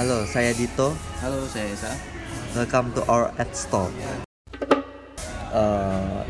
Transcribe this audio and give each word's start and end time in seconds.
Halo, 0.00 0.24
saya 0.24 0.56
Dito. 0.56 0.96
Halo, 1.20 1.44
saya 1.44 1.68
Esa. 1.68 1.92
Welcome 2.56 2.96
to 2.96 3.04
our 3.04 3.28
ad 3.36 3.52
store. 3.52 3.92
Eh, 5.52 6.20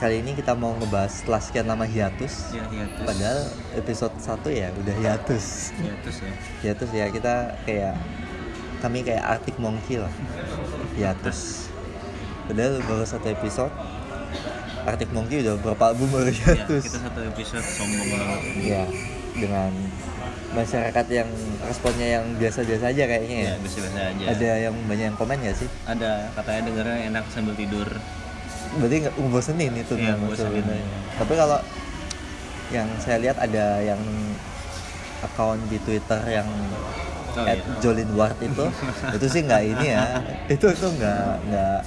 kali 0.00 0.24
ini 0.24 0.32
kita 0.32 0.56
mau 0.56 0.72
ngebahas 0.80 1.12
setelah 1.20 1.44
sekian 1.44 1.68
lama 1.68 1.84
hiatus. 1.84 2.56
Ya, 2.56 2.64
hiatus. 2.72 3.04
Padahal 3.04 3.40
episode 3.76 4.16
1 4.16 4.48
ya 4.64 4.68
udah 4.72 4.94
hiatus. 4.96 5.76
hiatus 5.76 6.16
ya. 6.24 6.32
Hiatus 6.64 6.88
ya 6.88 7.06
kita 7.12 7.34
kayak 7.68 8.00
kami 8.80 9.04
kayak 9.04 9.20
Arctic 9.20 9.60
Monkey 9.60 10.00
lah. 10.00 10.12
Hiatus. 10.96 11.68
Padahal 12.48 12.80
baru 12.80 13.04
satu 13.04 13.28
episode. 13.28 13.74
Arctic 14.88 15.12
Monkey 15.12 15.44
udah 15.44 15.60
berapa 15.60 15.92
album 15.92 16.08
baru 16.08 16.32
Ya, 16.32 16.64
hiatus. 16.64 16.88
kita 16.88 16.96
satu 17.12 17.20
episode 17.28 17.60
sombong 17.60 18.08
banget. 18.08 18.40
Iya, 18.56 18.84
dengan 19.36 19.68
masyarakat 20.54 21.06
yang 21.10 21.28
responnya 21.66 22.08
yang 22.20 22.24
biasa-biasa 22.38 22.94
aja 22.94 23.04
kayaknya 23.04 23.36
ya. 23.36 23.46
Ya, 23.50 23.54
biasa-biasa 23.60 23.98
aja. 24.14 24.24
Ada 24.30 24.50
yang 24.70 24.74
banyak 24.86 25.06
yang 25.12 25.18
komen 25.18 25.36
gak 25.42 25.56
sih? 25.58 25.68
Ada, 25.84 26.30
katanya 26.38 26.60
dengarnya 26.70 26.98
enak 27.10 27.24
sambil 27.28 27.54
tidur. 27.58 27.88
Berarti 28.74 28.96
nggak 29.06 29.14
ngebosenin 29.18 29.72
itu 29.74 29.94
Iya, 29.94 30.14
memang 30.14 30.30
ngebosenin. 30.30 30.64
Tapi 31.18 31.32
kalau 31.34 31.58
yang 32.72 32.88
saya 32.98 33.16
lihat 33.20 33.36
ada 33.38 33.82
yang 33.82 34.00
akun 35.22 35.58
di 35.68 35.78
Twitter 35.82 36.20
yang 36.26 36.48
Oh, 37.34 37.42
at 37.42 37.58
iya. 37.58 37.82
Jolin 37.82 38.06
Ward 38.14 38.38
itu 38.38 38.62
itu 39.18 39.26
sih 39.26 39.42
nggak 39.42 39.62
ini 39.66 39.86
ya 39.90 40.22
itu 40.46 40.70
itu 40.70 40.86
nggak 40.86 41.50
nggak 41.50 41.80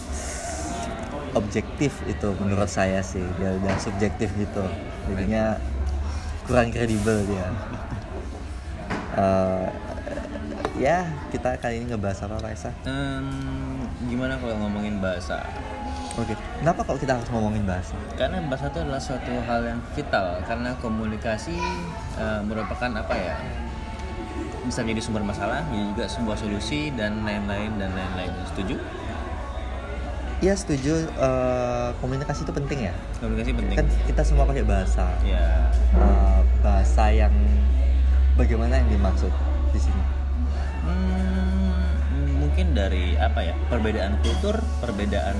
objektif 1.39 2.03
itu 2.03 2.27
menurut 2.43 2.67
saya 2.67 2.99
sih 2.99 3.23
dia 3.39 3.55
udah 3.55 3.79
subjektif 3.79 4.27
gitu 4.35 4.63
jadinya 5.07 5.55
kurang 6.43 6.67
kredibel 6.67 7.23
dia 7.23 7.47
Eh, 9.17 9.65
ya 10.77 11.09
kita 11.33 11.57
kali 11.57 11.81
ini 11.81 11.89
ngebahas 11.89 12.29
apa 12.29 12.37
Pak 12.37 12.51
Esa? 12.53 12.71
Em, 12.85 13.25
gimana 14.05 14.37
kalau 14.37 14.53
ngomongin 14.61 15.01
bahasa? 15.01 15.41
Oke, 16.17 16.33
kenapa 16.61 16.81
kalau 16.85 16.97
kita 16.97 17.17
harus 17.17 17.29
ngomongin 17.29 17.65
bahasa? 17.65 17.93
Karena 18.17 18.41
bahasa 18.45 18.69
itu 18.69 18.79
adalah 18.81 19.01
suatu 19.01 19.33
hal 19.45 19.61
yang 19.65 19.79
vital 19.93 20.41
karena 20.45 20.73
komunikasi 20.77 21.57
eh, 22.17 22.41
merupakan 22.45 22.89
apa 22.93 23.13
ya? 23.17 23.35
Bisa 24.69 24.83
menjadi 24.85 25.01
sumber 25.09 25.23
masalah, 25.25 25.65
bisa 25.71 25.83
juga 25.93 26.05
sebuah 26.05 26.37
solusi 26.37 26.93
dan 26.93 27.25
lain-lain 27.25 27.73
dan 27.81 27.89
lain-lain. 27.93 28.29
Setuju? 28.53 28.77
Iya 30.37 30.53
setuju 30.53 31.09
eh, 31.09 31.89
komunikasi 31.97 32.45
itu 32.45 32.53
penting 32.53 32.79
ya. 32.85 32.93
Komunikasi 33.17 33.51
penting. 33.57 33.77
Kan 33.81 33.87
kita 34.05 34.21
semua 34.21 34.45
pakai 34.45 34.61
bahasa. 34.61 35.09
Ya, 35.25 35.73
Eh, 35.97 36.41
bahasa 36.61 37.09
yang 37.09 37.33
bagaimana 38.37 38.79
yang 38.79 38.89
dimaksud 38.93 39.33
di 39.73 39.79
sini? 39.81 40.03
Hmm, 40.85 41.73
mungkin 42.39 42.77
dari 42.77 43.17
apa 43.17 43.43
ya 43.43 43.57
perbedaan 43.67 44.21
kultur, 44.23 44.61
perbedaan 44.79 45.35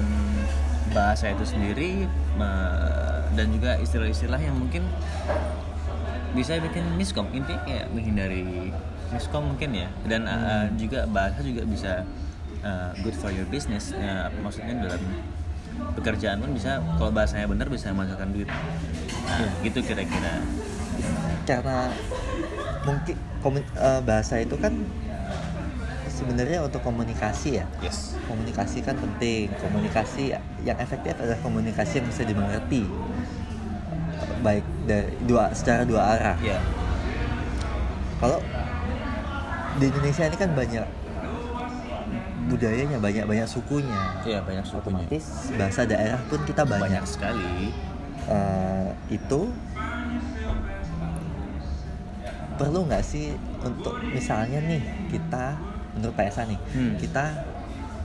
bahasa 0.92 1.32
itu 1.32 1.46
sendiri, 1.46 2.10
me- 2.36 3.30
dan 3.38 3.54
juga 3.54 3.78
istilah-istilah 3.78 4.42
yang 4.42 4.58
mungkin 4.58 4.82
bisa 6.34 6.58
bikin 6.58 6.84
miskom. 6.98 7.30
Intinya 7.32 7.62
kayak 7.64 7.86
menghindari 7.94 8.74
miskom 9.14 9.54
mungkin 9.54 9.78
ya. 9.78 9.88
Dan 10.10 10.26
uh, 10.26 10.66
juga 10.76 11.06
bahasa 11.06 11.46
juga 11.46 11.64
bisa 11.70 12.02
uh, 12.66 12.92
good 13.06 13.14
for 13.14 13.30
your 13.30 13.46
business. 13.48 13.94
Ya, 13.94 14.34
maksudnya 14.42 14.74
dalam 14.82 15.02
pekerjaan 15.94 16.42
pun 16.42 16.58
bisa 16.58 16.82
kalau 16.98 17.14
bahasanya 17.14 17.46
benar 17.46 17.70
bisa 17.70 17.94
menghasilkan 17.94 18.34
duit. 18.34 18.50
Nah, 18.50 19.54
gitu 19.62 19.80
kira-kira. 19.86 20.42
Karena 21.46 21.94
mungkin 22.88 23.16
komu- 23.38 23.74
eh, 23.76 24.02
bahasa 24.02 24.40
itu 24.40 24.56
kan 24.56 24.72
sebenarnya 26.10 26.64
untuk 26.64 26.82
komunikasi 26.82 27.60
ya. 27.60 27.66
Yes. 27.78 28.16
Komunikasi 28.26 28.82
kan 28.82 28.96
penting. 28.96 29.52
Komunikasi 29.54 30.34
yang 30.64 30.78
efektif 30.78 31.14
adalah 31.14 31.38
komunikasi 31.38 32.00
yang 32.00 32.08
bisa 32.08 32.24
dimengerti. 32.24 32.88
Baik 34.40 34.64
dari 34.84 35.14
dua 35.22 35.52
secara 35.52 35.84
dua 35.84 36.16
arah. 36.16 36.38
Ya. 36.40 36.58
kalau 38.18 38.42
di 39.78 39.86
Indonesia 39.86 40.26
ini 40.26 40.34
kan 40.34 40.50
banyak 40.52 40.82
budayanya 42.48 42.98
banyak 42.98 43.30
banyak 43.30 43.46
sukunya 43.46 44.02
Iya 44.24 44.42
banyak 44.42 44.66
sukunya. 44.66 45.06
otomatis 45.06 45.26
bahasa 45.54 45.86
daerah 45.86 46.18
pun 46.26 46.42
kita 46.42 46.66
banyak, 46.66 46.98
Banyak 46.98 47.06
sekali. 47.06 47.70
Eh, 48.26 48.90
itu 49.12 49.54
perlu 52.58 52.80
nggak 52.84 53.02
sih 53.02 53.32
untuk 53.60 53.94
misalnya 54.04 54.60
nih 54.60 54.82
kita 55.08 55.56
menurut 55.94 56.14
Pak 56.14 56.26
Esa 56.28 56.44
nih 56.44 56.60
Hmm. 56.74 56.94
kita 56.98 57.26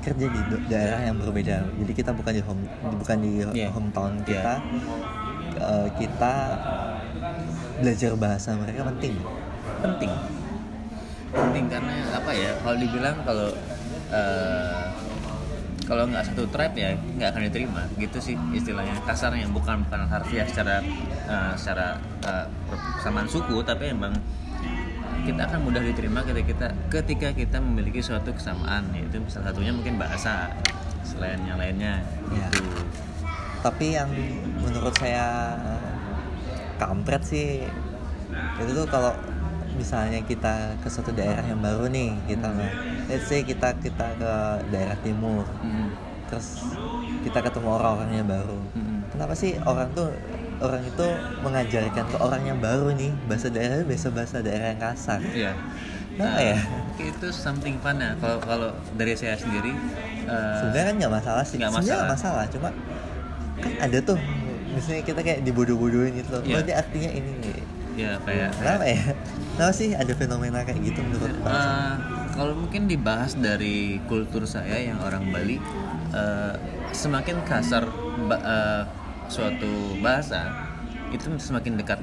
kerja 0.03 0.27
di 0.27 0.41
daerah 0.67 1.01
yang 1.03 1.17
berbeda 1.17 1.63
jadi 1.77 1.93
kita 1.93 2.11
bukan 2.11 2.33
di 2.33 2.43
home 2.43 2.63
bukan 2.99 3.17
di 3.19 3.33
Yeah. 3.53 3.71
hometown 3.71 4.13
Yeah. 4.19 4.27
kita 4.29 4.55
Eh, 5.53 5.89
kita 5.95 6.35
belajar 7.79 8.13
bahasa 8.17 8.57
mereka 8.57 8.89
penting 8.89 9.15
penting 9.79 10.11
penting 11.29 11.65
karena 11.69 11.95
apa 12.11 12.31
ya 12.33 12.51
kalau 12.59 12.77
dibilang 12.77 13.17
kalau 13.23 13.49
eh, 14.11 14.83
kalau 15.83 16.09
nggak 16.09 16.25
satu 16.25 16.49
tribe 16.49 16.75
ya 16.75 16.91
nggak 16.97 17.29
akan 17.31 17.43
diterima 17.47 17.83
gitu 17.95 18.19
sih 18.19 18.35
istilahnya 18.51 18.97
kasarnya 19.03 19.45
bukan 19.51 19.85
bukan 19.85 20.09
harfiah 20.09 20.49
secara 20.49 20.81
eh, 21.27 21.53
secara 21.55 22.01
eh, 22.25 22.47
persamaan 22.97 23.29
suku 23.29 23.61
tapi 23.61 23.93
emang 23.93 24.17
kita 25.23 25.47
akan 25.47 25.61
mudah 25.63 25.81
diterima 25.81 26.21
ketika 26.23 26.47
kita 26.51 26.67
ketika 26.91 27.29
kita 27.31 27.57
memiliki 27.59 28.01
suatu 28.01 28.35
kesamaan 28.35 28.91
yaitu 28.93 29.23
salah 29.27 29.51
satunya 29.51 29.71
mungkin 29.71 29.95
bahasa 29.97 30.51
selain 31.03 31.39
yang 31.43 31.57
lainnya 31.57 32.03
Ya. 32.31 32.49
gitu. 32.49 32.83
Tapi 33.63 33.95
yang 33.95 34.11
menurut 34.59 34.91
saya 34.97 35.55
kampret 36.77 37.23
sih 37.23 37.63
itu 38.59 38.71
tuh 38.73 38.87
kalau 38.89 39.13
misalnya 39.73 40.21
kita 40.21 40.77
ke 40.81 40.89
suatu 40.89 41.13
daerah 41.13 41.45
yang 41.45 41.61
baru 41.61 41.87
nih 41.87 42.13
kita 42.27 42.49
let's 43.07 43.25
say 43.25 43.41
kita 43.41 43.73
kita 43.79 44.07
ke 44.19 44.33
daerah 44.69 44.97
timur 45.01 45.47
Mm, 45.63 45.89
terus 46.27 46.65
kita 47.23 47.39
ketemu 47.41 47.69
orang-orang 47.71 48.13
yang 48.15 48.27
baru. 48.27 48.59
Mm, 48.75 48.99
kenapa 49.09 49.33
sih 49.33 49.55
orang 49.63 49.89
tuh 49.93 50.11
orang 50.63 50.83
itu 50.83 51.07
mengajarkan 51.41 52.05
ke 52.07 52.17
orang 52.17 52.43
yang 52.45 52.59
baru 52.59 52.95
nih 52.95 53.11
bahasa 53.27 53.49
daerah 53.49 53.83
bahasa 53.83 54.09
bahasa 54.09 54.37
daerah 54.39 54.67
yang 54.71 54.81
kasar 54.81 55.21
Iya. 55.27 55.53
Nah, 56.13 56.37
ya? 56.39 56.61
Itu 56.97 57.33
something 57.33 57.81
fun 57.81 57.97
ya. 57.97 58.13
Kalau 58.17 58.37
kalau 58.39 58.71
dari 58.95 59.13
saya 59.13 59.33
sendiri 59.35 59.73
eh, 60.23 60.55
sebenarnya 60.61 60.85
kan 60.85 60.95
nggak 61.01 61.13
masalah 61.15 61.43
sih 61.43 61.57
nggak 61.57 61.73
masalah. 61.75 62.05
masalah 62.07 62.45
cuma 62.47 62.69
kan 63.59 63.73
ada 63.81 63.99
tuh 63.99 64.19
misalnya 64.71 65.03
kita 65.03 65.21
kayak 65.21 65.41
dibodoh-bodohin 65.43 66.13
gitu 66.15 66.29
loh 66.33 66.43
Iya. 66.43 66.53
berarti 66.55 66.73
artinya 66.75 67.11
ini 67.13 67.31
nih 67.41 67.57
ya 67.93 68.13
kayak 68.25 68.51
Kenapa 68.57 68.85
ya? 68.87 69.01
Kenapa 69.53 69.73
sih 69.73 69.89
ada 69.93 70.13
fenomena 70.13 70.59
kayak 70.65 70.81
gitu 70.81 71.01
menurut? 71.01 71.29
Eh, 71.33 71.93
kalau 72.33 72.55
mungkin 72.57 72.89
dibahas 72.89 73.37
dari 73.37 74.01
kultur 74.05 74.45
saya 74.45 74.81
yang 74.81 74.97
orang 75.01 75.29
Bali, 75.29 75.61
eh, 76.11 76.55
semakin 76.93 77.41
kasar 77.45 77.85
eh, 78.33 78.83
suatu 79.33 79.73
bahasa 79.99 80.53
itu 81.09 81.25
semakin 81.39 81.73
dekat. 81.75 82.01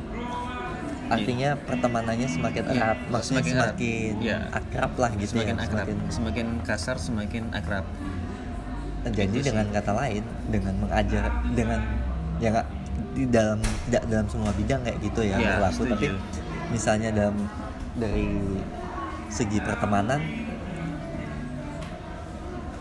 Artinya 1.09 1.57
pertemanannya 1.59 2.25
semakin 2.25 2.63
Iya, 2.65 2.73
erat, 2.75 2.99
maksudnya 3.09 3.41
semakin 3.41 3.53
erat. 3.55 3.65
semakin 3.67 4.13
Iya. 4.21 4.37
akrab 4.51 4.91
lah 4.95 5.11
gitu 5.15 5.29
Semakin 5.31 5.55
ya. 5.55 5.63
akrab, 5.65 5.87
semakin 6.09 6.47
kasar 6.61 6.95
semakin 6.97 7.43
akrab. 7.49 7.85
Jadi 9.01 9.25
Itu 9.25 9.41
sih. 9.41 9.45
dengan 9.49 9.65
kata 9.73 9.91
lain, 9.95 10.21
dengan 10.49 10.73
mengajar, 10.77 11.25
dengan 11.49 11.81
ya 12.37 12.47
nggak 12.51 12.67
di 13.09 13.25
dalam 13.25 13.57
tidak 13.87 14.03
dalam 14.05 14.27
semua 14.29 14.51
bidang 14.53 14.81
kayak 14.85 14.99
gitu 15.01 15.21
ya 15.23 15.35
Iya, 15.35 15.49
berlaku, 15.57 15.81
tapi 15.87 16.07
setuju. 16.07 16.15
misalnya 16.69 17.09
dalam 17.09 17.35
dari 17.95 18.27
segi 19.29 19.57
pertemanan 19.59 20.21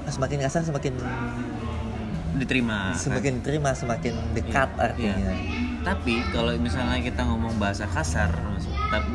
semakin 0.06 0.38
kasar 0.40 0.62
semakin 0.64 0.94
Diterima. 2.30 2.92
semakin 2.92 3.40
diterima 3.40 3.70
semakin 3.72 4.14
dekat 4.32 4.68
Iya, 4.70 4.82
artinya. 4.82 5.16
iya. 5.16 5.34
Tapi 5.80 6.20
kalau 6.28 6.52
misalnya 6.54 6.98
kita 6.98 7.22
ngomong 7.22 7.56
bahasa 7.56 7.86
kasar, 7.86 8.28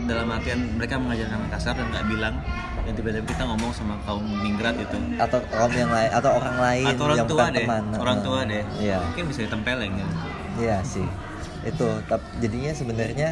dalam 0.04 0.27
artian 0.27 0.74
mereka 0.74 0.98
mengajarkan 0.98 1.45
kasar 1.48 1.74
dan 1.75 1.86
nggak 1.88 2.06
bilang, 2.07 2.36
dan 2.80 2.92
tiba-tiba 2.92 3.25
kita 3.27 3.44
ngomong 3.44 3.69
sama 3.69 3.94
kaum 4.01 4.24
ningrat 4.42 4.74
itu, 4.75 4.98
atau 5.15 5.38
kaum 5.45 5.69
yang 5.71 5.88
lain 5.88 6.10
atau 6.10 6.31
orang 6.33 6.57
lain 6.57 6.86
atau 6.89 7.04
orang 7.04 7.18
yang 7.19 7.30
tua 7.30 7.45
deh, 7.45 7.57
teman 7.60 7.83
orang 7.94 8.18
tua 8.21 8.39
deh, 8.44 8.63
iya 8.77 8.98
mungkin 9.00 9.24
bisa 9.27 9.39
ditempeleng 9.44 9.94
ya. 9.94 10.07
iya 10.56 10.77
sih 10.83 11.06
itu 11.63 11.88
tapi 12.04 12.25
jadinya 12.39 12.71
sebenarnya 12.71 13.30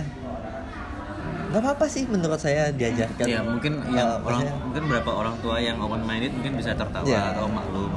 nggak 1.51 1.61
apa-apa 1.61 1.85
sih 1.85 2.07
menurut 2.07 2.39
saya 2.39 2.71
diajarkan 2.71 3.25
Ya 3.27 3.43
mungkin 3.43 3.83
yang 3.89 4.07
orang 4.17 4.23
maksudnya- 4.39 4.55
mungkin 4.63 4.83
berapa 4.87 5.11
orang 5.11 5.35
tua 5.41 5.55
yang 5.57 5.75
open 5.77 6.01
minded 6.01 6.31
mungkin 6.31 6.53
bisa 6.55 6.71
tertawa 6.71 7.03
Iya. 7.03 7.35
atau 7.35 7.45
maklum. 7.45 7.91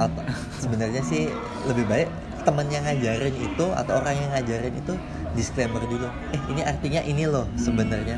Atau 0.00 0.22
sebenarnya 0.56 1.02
sih 1.02 1.28
lebih 1.64 1.84
baik 1.84 2.08
temen 2.40 2.66
yang 2.66 2.80
ngajarin 2.82 3.36
itu 3.36 3.66
atau 3.70 3.92
orang 3.94 4.16
yang 4.16 4.30
ngajarin 4.32 4.72
itu 4.74 4.94
disclaimer 5.30 5.84
dulu 5.84 6.08
eh 6.32 6.40
ini 6.48 6.62
artinya 6.64 7.00
ini 7.02 7.24
loh 7.24 7.44
sebenarnya 7.54 8.16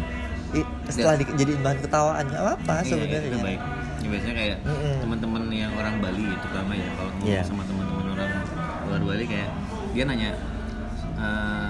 setelah 0.86 1.16
di, 1.16 1.24
jadi 1.34 1.52
bahan 1.58 1.78
ketawaan 1.80 2.24
nggak 2.28 2.42
apa-apa 2.44 2.74
Iya, 2.78 2.86
sebenarnya 2.86 3.18
itu 3.24 3.38
baik. 3.40 3.60
Ya, 4.02 4.08
biasanya 4.10 4.34
kayak 4.36 4.56
Mm-mm. 4.62 4.94
teman-teman 5.00 5.42
yang 5.48 5.72
orang 5.72 5.94
Bali 5.96 6.22
itu 6.22 6.36
terutama 6.38 6.72
ya 6.74 6.88
kalau 6.92 7.10
ngomong 7.10 7.32
Iya. 7.32 7.42
sama 7.42 7.62
teman-teman 7.64 8.04
orang 8.12 8.30
luar 8.84 9.02
Bali 9.02 9.24
kayak 9.24 9.50
dia 9.90 10.04
nanya 10.04 10.30
eh 11.16 11.68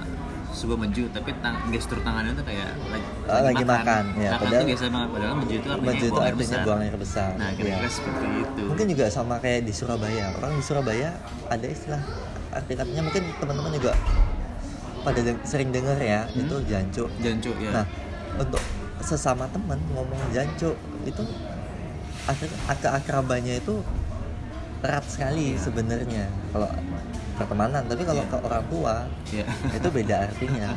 sebuah 0.53 0.79
meju 0.79 1.09
tapi 1.09 1.33
tang 1.41 1.57
gestur 1.69 1.99
tangannya 1.99 2.33
tuh 2.33 2.45
kayak 2.45 2.69
lagi, 2.87 3.07
Oh, 3.25 3.41
lagi 3.43 3.65
makan, 3.65 4.05
ya, 4.15 4.31
makan 4.31 4.39
padahal- 4.39 4.53
tuh 4.55 4.69
biasa 4.69 4.85
banget 4.87 5.09
padahal 5.11 5.35
meju 5.35 5.55
itu 5.55 5.67
artinya 5.67 5.83
Menuju 5.83 5.97
itu 5.99 6.09
buang 6.09 6.23
air 6.23 6.31
artinya 6.31 6.45
besar. 6.47 6.63
buang 6.63 6.81
air 6.81 6.97
besar. 6.97 7.31
Nah 7.35 7.51
kira-kira 7.51 7.81
Iya. 7.81 7.91
seperti 7.91 8.27
itu. 8.39 8.63
Mungkin 8.65 8.87
juga 8.89 9.05
sama 9.09 9.35
kayak 9.39 9.61
di 9.63 9.73
Surabaya. 9.73 10.27
Orang 10.35 10.53
di 10.53 10.63
Surabaya 10.63 11.09
ada 11.47 11.67
istilah 11.67 12.03
arti 12.51 12.73
katanya 12.75 13.03
mungkin 13.03 13.23
teman-teman 13.35 13.73
juga 13.73 13.93
pada 15.03 15.19
deng- 15.19 15.43
sering 15.43 15.71
dengar 15.71 15.97
ya 15.97 16.21
Hmm. 16.25 16.39
itu 16.39 16.57
jancu 16.65 17.05
jancu 17.19 17.51
ya. 17.59 17.71
Nah 17.73 17.87
untuk 18.37 18.63
sesama 19.01 19.49
teman 19.49 19.81
ngomong 19.89 20.21
jancu 20.31 20.71
itu 21.03 21.23
akhirnya 22.23 22.55
keakrabannya 22.77 23.55
itu 23.59 23.83
erat 24.81 25.05
sekali 25.05 25.57
sebenarnya. 25.57 26.29
Kalau 26.51 26.69
pertemanan 27.35 27.83
tapi 27.85 28.03
kalau 28.03 28.21
Iya. 28.21 28.31
ke 28.31 28.37
orang 28.39 28.65
tua 28.67 28.95
ya 29.31 29.45
itu 29.79 29.89
beda 29.89 30.17
artinya 30.27 30.69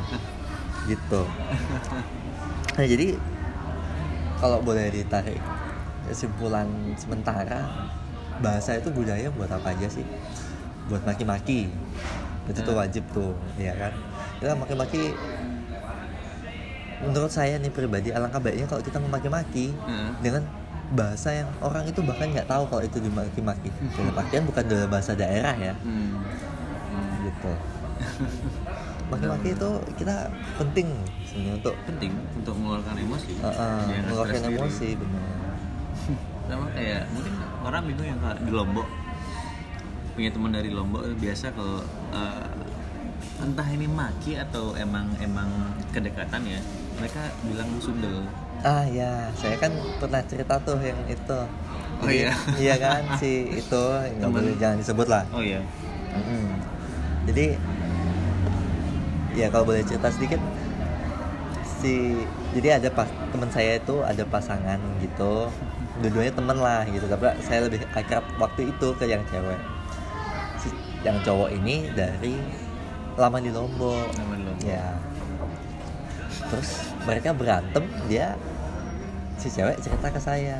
gitu 0.86 1.22
nah 2.72 2.84
jadi 2.84 3.16
kalau 4.36 4.58
boleh 4.60 4.90
ditarik 4.90 5.40
kesimpulan 6.04 6.68
sementara 6.94 7.66
bahasa 8.38 8.76
itu 8.76 8.88
budaya 8.90 9.32
buat 9.32 9.48
apa 9.48 9.72
aja 9.72 9.88
sih 9.88 10.04
buat 10.86 11.02
maki-maki 11.02 11.72
itu 12.46 12.60
tuh 12.62 12.72
Hmm. 12.72 12.82
wajib 12.84 13.02
tuh 13.10 13.34
ya 13.56 13.74
kan 13.74 13.92
kita 14.38 14.54
maki-maki 14.54 15.16
menurut 16.98 17.28
saya 17.28 17.58
nih 17.58 17.68
pribadi 17.68 18.08
alangkah 18.08 18.38
baiknya 18.38 18.64
kalau 18.64 18.80
kita 18.80 18.96
memaki-maki 18.96 19.72
Heeh. 19.74 20.10
dengan 20.20 20.42
bahasa 20.94 21.42
yang 21.42 21.48
orang 21.58 21.88
itu 21.90 21.98
bahkan 22.04 22.30
nggak 22.30 22.46
tahu 22.46 22.64
kalau 22.70 22.82
itu 22.84 22.98
dimaki-maki. 23.02 23.70
Dalam 23.98 24.14
artian 24.14 24.44
bukan 24.46 24.64
dalam 24.66 24.88
bahasa 24.90 25.12
daerah 25.18 25.54
ya. 25.58 25.74
Hmm. 25.82 26.22
Hmm. 26.92 27.10
gitu. 27.26 27.52
Maki-maki 29.10 29.48
itu 29.54 29.70
kita 30.02 30.30
penting 30.58 30.88
sebenarnya 31.26 31.52
untuk 31.62 31.74
penting 31.86 32.12
untuk 32.38 32.54
mengeluarkan 32.58 32.94
emosi. 32.98 33.32
Uh, 33.42 33.48
uh, 33.50 33.80
mengeluarkan 33.86 34.40
stres 34.40 34.50
diri. 34.50 34.58
emosi 34.62 34.88
benar. 34.98 35.22
Sama 36.46 36.66
kayak 36.74 37.02
mungkin 37.10 37.34
orang 37.66 37.82
bingung 37.86 38.06
yang 38.06 38.20
di 38.42 38.52
Lombok 38.54 38.88
punya 40.16 40.30
teman 40.32 40.50
dari 40.54 40.72
Lombok 40.72 41.04
biasa 41.20 41.52
kalau 41.52 41.84
eh, 42.16 42.48
entah 43.44 43.68
ini 43.68 43.84
maki 43.84 44.40
atau 44.40 44.72
emang 44.72 45.12
emang 45.20 45.76
kedekatan 45.92 46.40
ya 46.48 46.60
mereka 46.96 47.20
bilang 47.44 47.68
sundel 47.84 48.24
ah 48.64 48.84
ya 48.88 49.28
saya 49.36 49.56
kan 49.60 49.72
pernah 50.00 50.22
cerita 50.24 50.56
tuh 50.64 50.78
yang 50.80 50.98
itu. 51.08 51.40
Oh, 51.96 52.10
iya? 52.12 52.32
iya 52.62 52.74
kan 52.76 53.02
si 53.16 53.48
itu 53.56 53.82
nggak 54.20 54.30
boleh 54.30 54.52
jangan 54.60 54.76
disebut 54.80 55.06
lah. 55.08 55.24
Oh 55.32 55.42
iya. 55.42 55.60
Mm-mm. 56.16 56.48
jadi 57.28 57.60
ya 59.36 59.52
kalau 59.52 59.68
boleh 59.68 59.84
cerita 59.84 60.08
sedikit 60.08 60.40
si 61.76 62.24
jadi 62.56 62.80
ada 62.80 62.88
pas 62.88 63.04
teman 63.28 63.52
saya 63.52 63.76
itu 63.76 64.00
ada 64.00 64.24
pasangan 64.24 64.80
gitu. 65.04 65.52
Dua-duanya 66.00 66.32
temen 66.32 66.56
lah 66.60 66.84
gitu. 66.88 67.04
Tapi 67.08 67.24
saya 67.44 67.68
lebih 67.68 67.84
akrab 67.92 68.24
waktu 68.40 68.72
itu 68.72 68.88
ke 68.96 69.04
yang 69.08 69.20
cewek. 69.28 69.60
Si 70.60 70.68
yang 71.04 71.20
cowok 71.20 71.52
ini 71.52 71.92
dari 71.92 72.36
lama 73.16 73.36
di 73.40 73.52
Lombok. 73.52 74.08
Lama 74.16 74.34
di 74.36 74.44
Lombok. 74.44 74.64
ya. 74.64 74.86
Terus 76.52 76.95
mereka 77.06 77.30
berantem 77.30 77.86
dia 78.06 78.34
si 79.36 79.46
cewek 79.46 79.78
cerita 79.78 80.10
ke 80.10 80.18
saya. 80.18 80.58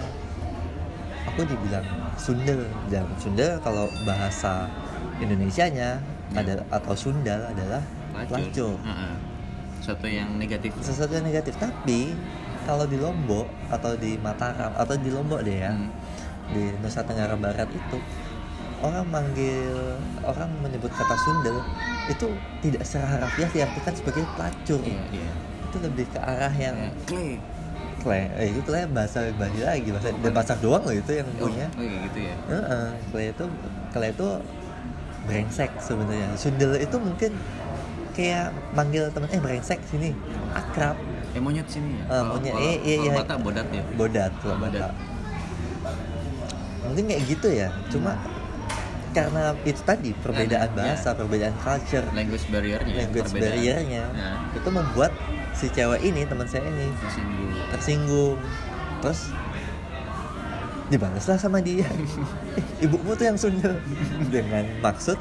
Aku 1.27 1.43
dibilang 1.43 1.85
Sundel 2.17 2.65
dan 2.87 3.05
Sundel 3.19 3.59
kalau 3.61 3.85
bahasa 4.07 4.71
Indonesianya 5.19 5.99
Ya. 6.27 6.43
ada 6.43 6.59
atau 6.75 6.91
Sundal 6.91 7.39
adalah 7.39 7.79
pelacur 8.11 8.75
Heeh. 8.83 9.15
Suatu 9.79 10.11
yang 10.11 10.27
negatif. 10.35 10.75
Sesuatu 10.83 11.15
yang 11.15 11.23
negatif. 11.23 11.55
Tapi 11.55 12.19
kalau 12.67 12.83
di 12.83 12.99
Lombok 12.99 13.47
atau 13.71 13.95
di 13.95 14.19
Mataram 14.19 14.75
atau 14.75 14.99
di 14.99 15.15
Lombok 15.15 15.47
deh 15.47 15.63
ya 15.63 15.71
Hmm. 15.71 15.87
di 16.51 16.75
Nusa 16.83 17.03
Tenggara 17.03 17.35
Barat 17.35 17.71
itu 17.71 17.99
orang 18.83 19.07
manggil 19.07 19.71
orang 20.23 20.51
menyebut 20.63 20.91
kata 20.91 21.15
Sundel 21.15 21.63
itu 22.07 22.27
tidak 22.63 22.83
secara 22.83 23.07
harafiah 23.19 23.51
diartikan 23.53 23.95
sebagai 23.95 24.23
pelacur. 24.35 24.83
Iya 24.83 25.03
iya 25.15 25.31
itu 25.77 25.85
lebih 25.85 26.07
ke 26.09 26.19
arah 26.19 26.55
yang 26.57 26.77
clay. 27.05 27.37
Kle 28.01 28.23
eh, 28.39 28.49
itu 28.55 28.61
kle 28.65 28.87
bahasa 28.89 29.29
Bali 29.37 29.61
lagi 29.61 29.89
bahasa 29.93 30.09
dan 30.15 30.33
bahasa 30.33 30.55
doang 30.63 30.83
loh 30.85 30.95
itu 30.95 31.13
yang 31.13 31.29
oh, 31.37 31.49
punya. 31.51 31.67
oh 31.69 31.83
iya 31.85 31.99
gitu 32.09 32.19
ya. 32.25 32.35
Heeh, 32.49 32.87
kle 33.13 33.23
itu 33.35 33.45
kle 33.93 34.07
itu 34.09 34.29
brengsek 35.27 35.71
sebenarnya. 35.83 36.29
Sundel 36.39 36.73
itu 36.81 36.97
mungkin 36.97 37.31
kayak 38.17 38.49
manggil 38.73 39.13
temen 39.13 39.29
eh 39.29 39.41
brengsek 39.43 39.81
sini 39.91 40.17
akrab. 40.57 40.97
Eh 41.37 41.41
monyet 41.43 41.69
sini 41.69 42.01
ya? 42.01 42.05
Kalau- 42.09 42.41
monyet. 42.41 42.53
kalau- 42.57 42.65
Eh, 42.65 42.77
iya, 42.81 42.97
iya. 43.05 43.37
Bodat 43.37 43.69
ya? 43.69 43.83
Bodat 43.99 44.33
kalau 44.41 44.57
Bodat. 44.57 44.93
Mungkin 46.87 47.05
kayak 47.11 47.23
gitu 47.29 47.49
ya. 47.51 47.69
Cuma 47.93 48.15
karena 49.17 49.43
itu 49.63 49.81
tadi 49.81 50.13
perbedaan 50.13 50.69
Karena, 50.69 50.93
bahasa 50.93 51.09
perbedaan 51.11 51.57
culture 51.57 52.05
language 52.13 52.45
barriernya 52.47 52.85
ya, 52.87 53.01
language 53.03 53.25
perbedaan. 53.27 53.49
barriernya. 53.49 54.03
Nah, 54.13 54.35
itu 54.53 54.69
membuat 54.69 55.13
si 55.51 55.67
cewek 55.69 56.01
ini 56.03 56.23
teman 56.23 56.45
saya 56.45 56.65
ini 56.65 56.87
tersinggung. 56.95 57.53
tersinggung. 57.73 58.37
Terus 59.01 59.21
dibalaslah 60.87 61.37
sama 61.37 61.59
dia. 61.59 61.89
"Eh, 62.59 62.65
ibumu 62.83 63.13
tuh 63.13 63.25
yang 63.25 63.35
sundel. 63.35 63.75
Dengan 64.29 64.69
maksud 64.79 65.17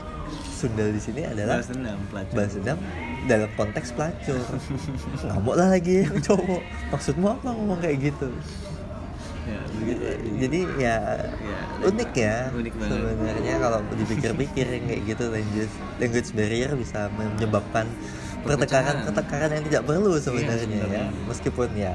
sundel 0.52 0.92
di 0.92 1.00
sini 1.00 1.24
adalah 1.24 1.58
balas 1.58 1.68
dendam 1.68 2.00
pelacur. 2.08 2.34
balas 2.36 2.52
dendam 2.54 2.78
dalam 3.26 3.50
konteks 3.56 3.90
pelacur. 3.92 4.44
Ngamuk 5.26 5.56
lah 5.56 5.68
lagi 5.72 6.04
cowok. 6.28 6.62
Maksudmu 6.92 7.28
apa 7.32 7.48
ngomong 7.50 7.80
kayak 7.80 8.12
gitu 8.12 8.28
ya 9.46 9.60
begitu 9.72 10.04
jadi 10.38 10.60
ya 10.76 10.98
Ya. 11.38 11.60
unik 11.86 12.12
ya 12.14 12.36
Unik 12.52 12.74
sebenarnya 12.76 13.56
kalau 13.60 13.80
dipikir-pikir 13.94 14.66
yang 14.68 14.84
kayak 14.86 15.02
gitu 15.06 15.24
language 15.28 15.74
language 15.96 16.30
barrier 16.32 16.72
bisa 16.74 17.08
menyebabkan 17.12 17.86
pertengkaran 18.42 18.58
Perpecahan. 18.96 18.96
pertengkaran 19.06 19.50
yang 19.52 19.64
tidak 19.66 19.84
perlu 19.84 20.14
sebenarnya 20.18 20.58
ya. 20.58 20.64
sebenarnya. 20.82 21.04
meskipun 21.26 21.70
ya 21.74 21.94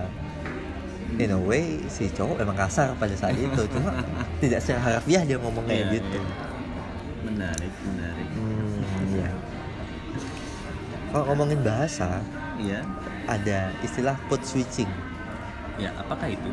in 1.17 1.31
a 1.31 1.41
way 1.41 1.65
si 1.87 2.07
cowok 2.09 2.39
emang 2.39 2.55
kasar 2.55 2.95
pada 2.95 3.13
saat 3.13 3.35
itu 3.35 3.63
cuma 3.69 3.91
tidak 4.43 4.59
secara 4.61 4.81
harafiah 4.81 5.23
dia 5.25 5.37
ngomong 5.37 5.65
kayak 5.65 5.85
Iya, 5.85 5.95
gitu. 5.97 6.17
iya. 6.17 6.35
menarik 7.21 7.73
menarik. 7.85 8.27
Hmm, 8.31 8.81
iya. 9.11 9.31
Kalau 11.11 11.25
ngomongin 11.27 11.61
bahasa 11.61 12.23
iya. 12.57 12.81
ada 13.27 13.75
istilah 13.81 14.15
code 14.25 14.41
switching. 14.43 14.89
Ya 15.77 15.91
apakah 15.95 16.29
itu 16.29 16.49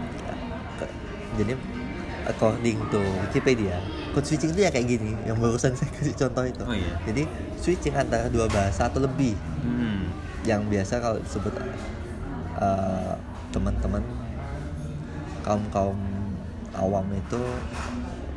jadi 1.35 1.53
according 2.25 2.79
to 2.87 2.99
Wikipedia 3.23 3.79
code 4.11 4.23
switching 4.23 4.51
itu 4.51 4.61
ya 4.61 4.69
kayak 4.69 4.87
gini 4.89 5.15
yang 5.23 5.35
barusan 5.35 5.71
saya 5.71 5.87
kasih 5.91 6.15
contoh 6.17 6.43
itu 6.43 6.61
Oh, 6.61 6.71
iya. 6.71 6.95
jadi 7.03 7.23
switching 7.55 7.93
antara 7.93 8.27
dua 8.27 8.47
bahasa 8.47 8.85
atau 8.85 8.99
lebih 8.99 9.35
hmm. 9.61 10.07
yang 10.43 10.63
biasa 10.65 10.97
kalau 10.97 11.17
disebut 11.17 11.53
uh, 12.57 13.15
teman-teman 13.49 14.03
kaum 15.41 15.63
kaum 15.69 15.97
awam 16.73 17.07
itu 17.09 17.39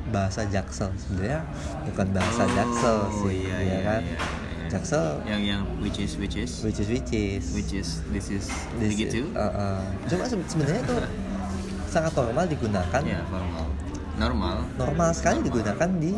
bahasa 0.08 0.42
jaksel 0.44 0.90
sebenarnya 0.96 1.42
bukan 1.86 2.06
bahasa 2.10 2.42
jaksel 2.48 2.98
Oh, 3.04 3.26
sih 3.26 3.42
iya, 3.42 3.56
ya 3.56 3.62
iya, 3.62 3.78
kan 3.80 4.02
iya, 4.02 4.10
iya. 4.12 4.68
jaksel 4.68 5.06
yang 5.24 5.42
yang 5.42 5.62
which 5.78 5.98
is 5.98 6.14
which 6.14 6.34
is 6.34 6.50
which 6.62 6.78
is 6.78 6.88
which 6.88 7.10
is 7.10 7.44
which 7.50 7.72
is 7.72 7.88
this 8.10 8.26
is 8.28 8.44
This 8.78 8.94
is- 8.96 9.34
uh, 9.34 9.42
uh. 9.42 9.80
cuma 10.06 10.24
se- 10.24 10.46
sebenarnya 10.46 10.80
itu 10.80 10.94
sangat 11.90 12.14
normal 12.14 12.46
digunakan. 12.46 13.02
Ya 13.02 13.20
formal 13.26 13.66
normal. 14.20 14.56
Normal 14.78 15.10
sekali 15.16 15.42
digunakan 15.42 15.88
di 15.98 16.12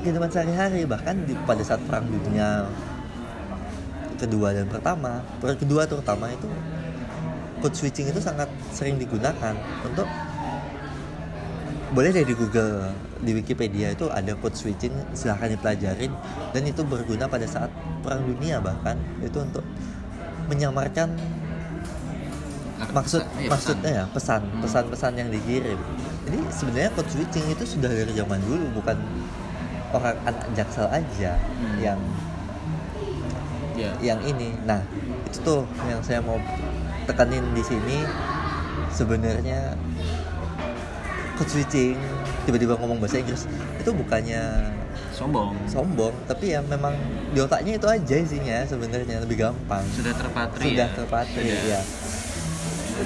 kehidupan 0.00 0.30
sehari-hari 0.32 0.88
bahkan 0.88 1.12
di 1.28 1.36
pada 1.44 1.60
saat 1.60 1.80
perang 1.84 2.08
dunia 2.08 2.64
kedua 4.16 4.52
dan 4.52 4.68
pertama 4.68 5.24
perang 5.40 5.56
kedua 5.60 5.84
terutama 5.84 6.28
itu 6.32 6.48
code 7.60 7.76
switching 7.76 8.08
itu 8.08 8.20
sangat 8.20 8.48
sering 8.72 8.96
digunakan 8.96 9.52
untuk 9.84 10.08
boleh 11.90 12.14
deh 12.14 12.24
di 12.24 12.32
Google 12.32 12.96
di 13.20 13.36
Wikipedia 13.36 13.92
itu 13.92 14.08
ada 14.08 14.32
code 14.40 14.56
switching 14.56 14.92
silahkan 15.12 15.52
dipelajarin 15.52 16.12
dan 16.56 16.62
itu 16.64 16.80
berguna 16.80 17.28
pada 17.28 17.44
saat 17.44 17.68
perang 18.00 18.24
dunia 18.24 18.62
bahkan 18.62 18.96
itu 19.20 19.36
untuk 19.36 19.64
menyamarkan 20.48 21.12
maksud 22.88 23.20
pesan- 23.20 23.36
iya, 23.36 23.48
maksudnya 23.48 23.90
ya 23.92 24.04
pesan. 24.08 24.40
Hmm. 24.42 24.60
pesan-pesan 24.60 25.12
yang 25.14 25.28
dikirim. 25.28 25.78
Jadi 26.22 26.38
sebenarnya 26.50 26.90
code 26.90 27.10
switching 27.10 27.46
itu 27.48 27.64
sudah 27.66 27.88
dari 27.88 28.12
zaman 28.12 28.40
dulu 28.40 28.64
bukan 28.74 28.96
orang 29.90 30.16
anak 30.24 30.44
jaksel 30.54 30.86
aja 30.86 31.32
Hmm. 31.36 31.76
yang 31.78 32.00
ya 33.74 33.90
yang 34.00 34.20
ini. 34.22 34.52
Nah 34.62 34.80
itu 35.24 35.38
tuh 35.40 35.60
yang 35.84 36.00
saya 36.00 36.20
mau 36.20 36.36
tekanin 37.04 37.44
di 37.50 37.60
sini. 37.60 38.04
Sebenarnya 38.90 39.78
code 41.34 41.48
switching 41.48 41.96
tiba-tiba 42.42 42.74
ngomong 42.74 42.98
bahasa 42.98 43.16
Inggris 43.16 43.46
itu 43.76 43.90
bukannya 43.90 44.72
sombong. 45.10 45.52
sombong 45.66 46.12
tapi 46.24 46.50
ya 46.50 46.60
memang 46.60 46.96
di 47.30 47.38
otaknya 47.38 47.76
itu 47.76 47.86
aja 47.86 48.16
isinya 48.16 48.56
sebenarnya 48.62 49.20
lebih 49.20 49.36
gampang. 49.38 49.84
Sudah 49.90 50.12
terpatri 50.12 50.74
sudah 50.74 50.84
ya 50.84 50.96
terpatri 50.96 51.44
Sudah. 51.46 51.62
ya 51.68 51.80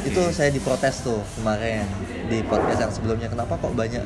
itu 0.02 0.22
saya 0.34 0.50
diprotes 0.50 1.06
tuh 1.06 1.22
kemarin 1.38 1.86
di 2.26 2.42
podcast 2.42 2.80
yang 2.82 2.92
sebelumnya. 2.92 3.28
Kenapa 3.30 3.54
kok 3.54 3.72
banyak 3.78 4.02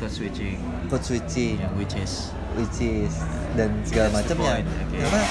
code 0.00 0.12
switching. 0.12 0.56
code 0.88 1.04
switching? 1.04 1.60
Yang 1.60 1.74
which 1.76 1.94
is 2.00 2.12
which 2.56 2.78
is 2.80 3.14
dan 3.54 3.70
segala 3.84 4.08
macamnya 4.18 4.62
okay. 4.62 4.98
karena 4.98 5.22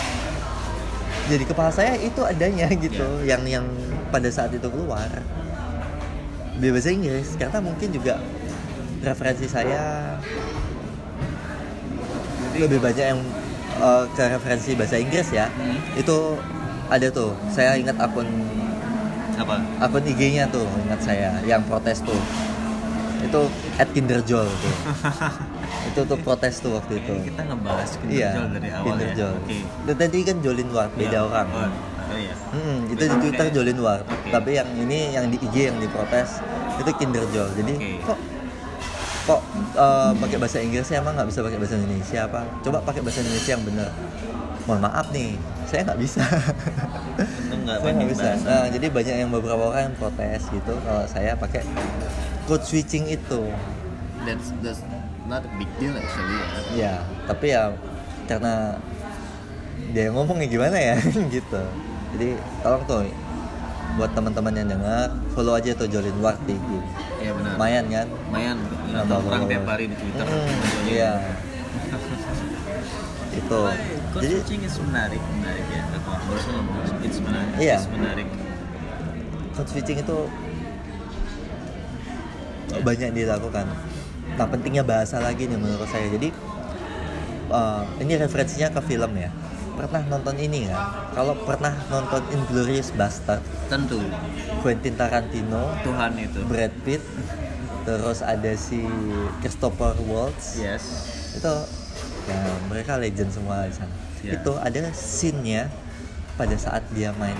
jadi 1.27 1.43
kepala 1.43 1.71
saya 1.71 1.99
itu 1.99 2.21
adanya 2.23 2.71
gitu 2.85 3.03
Yeah. 3.23 3.35
yang 3.35 3.43
yang 3.47 3.65
pada 4.13 4.31
saat 4.31 4.53
itu 4.55 4.67
keluar. 4.71 5.07
Di 6.57 6.67
bahasa 6.73 6.89
Inggris. 6.89 7.37
Karena 7.37 7.59
mungkin 7.61 7.91
juga 7.93 8.17
referensi 9.03 9.45
saya 9.45 10.15
lebih 12.57 12.81
banyak 12.81 13.05
yang 13.13 13.21
uh, 13.77 14.09
ke 14.17 14.23
referensi 14.25 14.73
bahasa 14.73 14.97
Inggris 14.97 15.29
ya. 15.29 15.51
Hmm. 15.53 15.77
itu 15.99 16.17
ada 16.87 17.07
tuh. 17.11 17.35
Saya 17.51 17.75
ingat 17.77 17.99
akun 17.99 18.25
apa? 19.37 19.55
Akun 19.79 20.03
IG-nya 20.03 20.49
tuh 20.49 20.65
ingat 20.81 20.99
saya 20.99 21.37
yang 21.43 21.61
protes 21.63 22.01
tuh. 22.01 22.17
Itu 23.19 23.49
at 23.75 23.89
Kinderjol 23.89 24.45
tuh. 24.45 24.75
Itu 25.89 25.99
tuh 26.03 26.17
protes 26.17 26.59
tuh 26.59 26.73
waktu 26.73 26.99
itu. 26.99 27.13
Kita 27.25 27.41
ngebahas 27.43 27.89
iya 28.05 28.29
Kinderjol 28.33 28.47
dari 28.51 28.69
awal 28.69 28.83
Kinderjol. 28.85 29.33
Ya 29.33 29.39
oke. 29.39 29.57
Dan 29.85 29.95
tadi 29.97 30.17
kan 30.21 30.37
Jolin 30.39 30.69
Ward 30.69 30.91
beda 30.93 31.11
Ya. 31.13 31.21
orang. 31.23 31.47
Oh, 31.49 31.67
oh 32.07 32.17
iya. 32.17 32.35
Hmm, 32.47 32.77
itu 32.87 33.03
di 33.03 33.15
Twitter 33.19 33.47
Jolin 33.51 33.79
Ward 33.79 34.03
Oke. 34.03 34.29
tapi 34.29 34.49
yang 34.53 34.69
ini 34.73 34.99
yang 35.11 35.25
di 35.27 35.37
IG 35.39 35.55
yang 35.67 35.77
diprotes 35.77 36.39
itu 36.77 36.91
Kinderjol. 36.93 37.47
Jadi 37.55 37.73
Oke. 37.75 37.91
kok 38.05 38.19
kok 39.27 39.41
eh, 39.75 40.11
pakai 40.15 40.37
bahasa 40.37 40.57
Inggris 40.59 40.87
emang 40.91 41.11
nggak 41.11 41.27
bisa 41.27 41.39
pakai 41.41 41.57
bahasa 41.57 41.75
Indonesia 41.75 42.19
apa? 42.23 42.41
Coba 42.61 42.77
pakai 42.79 43.01
bahasa 43.01 43.19
Indonesia 43.19 43.51
yang 43.51 43.63
benar 43.65 43.89
mohon 44.67 44.83
maaf 44.83 45.07
nih 45.15 45.39
saya 45.67 45.83
nggak 45.87 45.99
bisa. 45.99 46.23
Nggak 47.51 47.77
saya 47.83 47.91
nggak 47.95 48.09
bisa. 48.11 48.29
Nah, 48.43 48.65
jadi 48.71 48.87
banyak 48.91 49.15
yang 49.25 49.31
beberapa 49.31 49.63
orang 49.71 49.91
yang 49.91 49.95
protes 49.95 50.47
gitu 50.51 50.73
kalau 50.83 51.03
saya 51.07 51.35
pakai 51.39 51.63
code 52.47 52.63
switching 52.63 53.07
itu. 53.07 53.41
That's 54.27 54.51
that's 54.59 54.83
not 55.27 55.47
a 55.47 55.51
big 55.55 55.71
deal 55.79 55.95
actually 55.95 56.35
ya. 56.35 56.47
Ya 56.75 56.93
tapi 57.27 57.55
ya 57.55 57.71
karena 58.27 58.75
dia 59.95 60.11
ngomongnya 60.11 60.47
gimana 60.51 60.77
ya 60.79 60.95
gitu. 61.35 61.61
Jadi 62.15 62.39
tolong 62.63 62.83
tuh 62.87 63.07
buat 63.95 64.11
teman-teman 64.13 64.53
yang 64.53 64.69
dengar 64.77 65.09
follow 65.33 65.57
aja 65.57 65.73
tuh 65.73 65.89
Jolin 65.89 66.13
Ward 66.21 66.37
di 66.45 66.53
IG 66.53 66.69
iya 67.23 67.31
benar. 67.33 67.51
Lumayan 67.57 67.85
kan? 67.89 68.07
Lumayan 68.29 68.57
Nambah 68.93 69.03
nonton 69.09 69.21
orang 69.25 69.43
tiap 69.49 69.65
hari 69.65 69.85
di 69.89 69.95
Twitter. 69.97 70.25
Hmm, 70.27 70.53
iya 70.85 71.11
itu 73.37 73.59
Code 74.11 74.21
jadi 74.21 74.35
switching 74.41 74.61
is 74.65 74.75
menarik 74.81 75.21
menarik 75.37 75.65
ya 75.69 75.83
aku 75.93 76.09
baru 76.25 76.41
ngomong 76.57 76.75
it's 77.05 77.19
menarik 77.21 77.51
Iya. 77.57 77.77
it's 77.77 77.89
menarik 77.89 78.27
switching 79.57 79.99
itu 80.01 80.17
Ya. 82.67 82.83
banyak 82.83 83.09
dilakukan. 83.15 83.65
Nah 84.35 84.45
pentingnya 84.45 84.83
bahasa 84.83 85.23
lagi 85.23 85.47
nih 85.47 85.55
menurut 85.55 85.87
saya. 85.87 86.11
Jadi 86.11 86.29
eh, 87.47 87.83
ini 88.03 88.13
referensinya 88.19 88.69
ke 88.69 88.81
film 88.83 89.15
ya. 89.15 89.31
Pernah 89.73 90.03
nonton 90.09 90.35
ini 90.35 90.67
ya? 90.67 90.75
Kalau 91.15 91.37
pernah 91.47 91.71
nonton 91.87 92.21
Inglorious 92.33 92.91
Bastard, 92.91 93.39
tentu 93.71 94.01
Quentin 94.59 94.99
Tarantino, 94.99 95.69
Tuhan 95.79 96.17
itu 96.17 96.41
Brad 96.43 96.73
Pitt, 96.81 96.99
terus 97.85 98.19
ada 98.19 98.51
si 98.57 98.83
Christopher 99.39 99.95
Waltz. 100.03 100.57
yes 100.59 100.83
Itu 101.39 101.53
ya 102.27 102.37
mereka 102.67 102.95
legend 102.95 103.31
semua 103.31 103.63
di 103.63 103.73
sana. 103.73 103.93
Ya. 104.19 104.35
Itu 104.35 104.51
ada 104.55 104.79
scene-nya 104.91 105.71
pada 106.35 106.53
saat 106.55 106.83
dia 106.91 107.09
main 107.13 107.37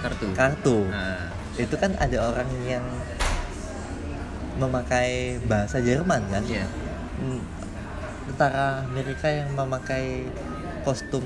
kartu. 0.00 0.26
kartu. 0.32 0.78
Nah. 0.88 1.28
Itu 1.54 1.76
kan 1.76 1.94
ada 1.94 2.18
orang 2.24 2.48
yang 2.64 2.82
memakai 4.54 5.38
bahasa 5.44 5.78
Jerman 5.78 6.22
kan? 6.28 6.42
Iya. 6.42 6.66
Hmm, 7.14 7.40
tentara 8.26 8.82
Amerika 8.84 9.26
yang 9.26 9.50
memakai 9.52 10.26
kostum 10.82 11.22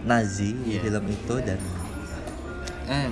Nazi 0.00 0.56
di 0.56 0.74
Iya. 0.74 0.80
film 0.80 1.04
itu 1.06 1.34
dan 1.40 1.60
eh. 2.86 3.08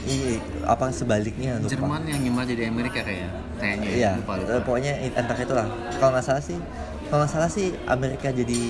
Iya 0.00 0.40
apa 0.64 0.88
sebaliknya 0.88 1.60
lupa. 1.60 1.68
Jerman 1.68 2.02
yang 2.06 2.20
nyemar 2.22 2.48
jadi 2.48 2.72
Amerika 2.72 3.04
kayak 3.04 3.28
kayaknya 3.60 3.84
ya 3.84 3.92
iya 3.92 4.10
lupa 4.16 4.32
eh, 4.32 4.40
lupa 4.40 4.60
pokoknya 4.64 4.92
i- 4.98 5.12
antara 5.12 5.36
itulah. 5.38 5.66
Kalau 5.92 6.10
nggak 6.10 6.24
salah 6.24 6.40
sih 6.40 6.56
kalau 7.10 7.26
nggak 7.26 7.32
salah 7.34 7.50
sih 7.50 7.74
Amerika 7.90 8.30
jadi 8.30 8.60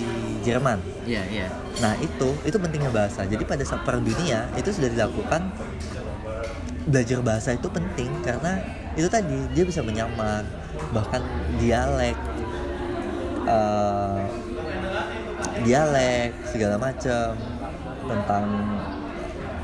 Jerman 0.40 0.80
iya 1.04 1.23
iya 1.28 1.49
Nah 1.80 1.97
itu 2.02 2.28
itu 2.44 2.56
pentingnya 2.61 2.92
bahasa. 2.92 3.25
Jadi 3.25 3.42
pada 3.49 3.64
saat 3.64 3.82
perang 3.87 4.04
dunia 4.04 4.50
itu 4.54 4.68
sudah 4.68 4.90
dilakukan 4.92 5.49
belajar 6.90 7.18
bahasa 7.25 7.54
itu 7.56 7.68
penting 7.70 8.11
karena 8.25 8.61
itu 8.99 9.06
tadi 9.06 9.37
dia 9.54 9.64
bisa 9.64 9.80
menyamar 9.80 10.42
bahkan 10.90 11.23
dialek 11.56 12.16
eh, 13.49 14.20
dialek 15.64 16.30
segala 16.50 16.76
macam 16.76 17.32
tentang 18.04 18.44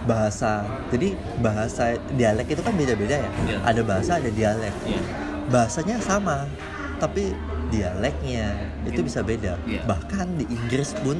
bahasa. 0.07 0.63
Jadi 0.95 1.19
bahasa 1.43 1.99
dialek 2.15 2.55
itu 2.55 2.63
kan 2.65 2.73
beda-beda 2.79 3.17
ya. 3.21 3.31
Iya. 3.45 3.59
Ada 3.67 3.81
bahasa 3.85 4.11
ada 4.23 4.31
dialek. 4.33 4.75
iya 4.89 5.03
Bahasanya 5.47 6.03
sama 6.03 6.49
tapi 6.97 7.37
dialeknya 7.71 8.57
itu 8.87 9.01
bisa 9.03 9.21
beda. 9.23 9.59
Iya. 9.67 9.83
Bahkan 9.87 10.27
di 10.39 10.45
Inggris 10.51 10.95
pun 11.01 11.19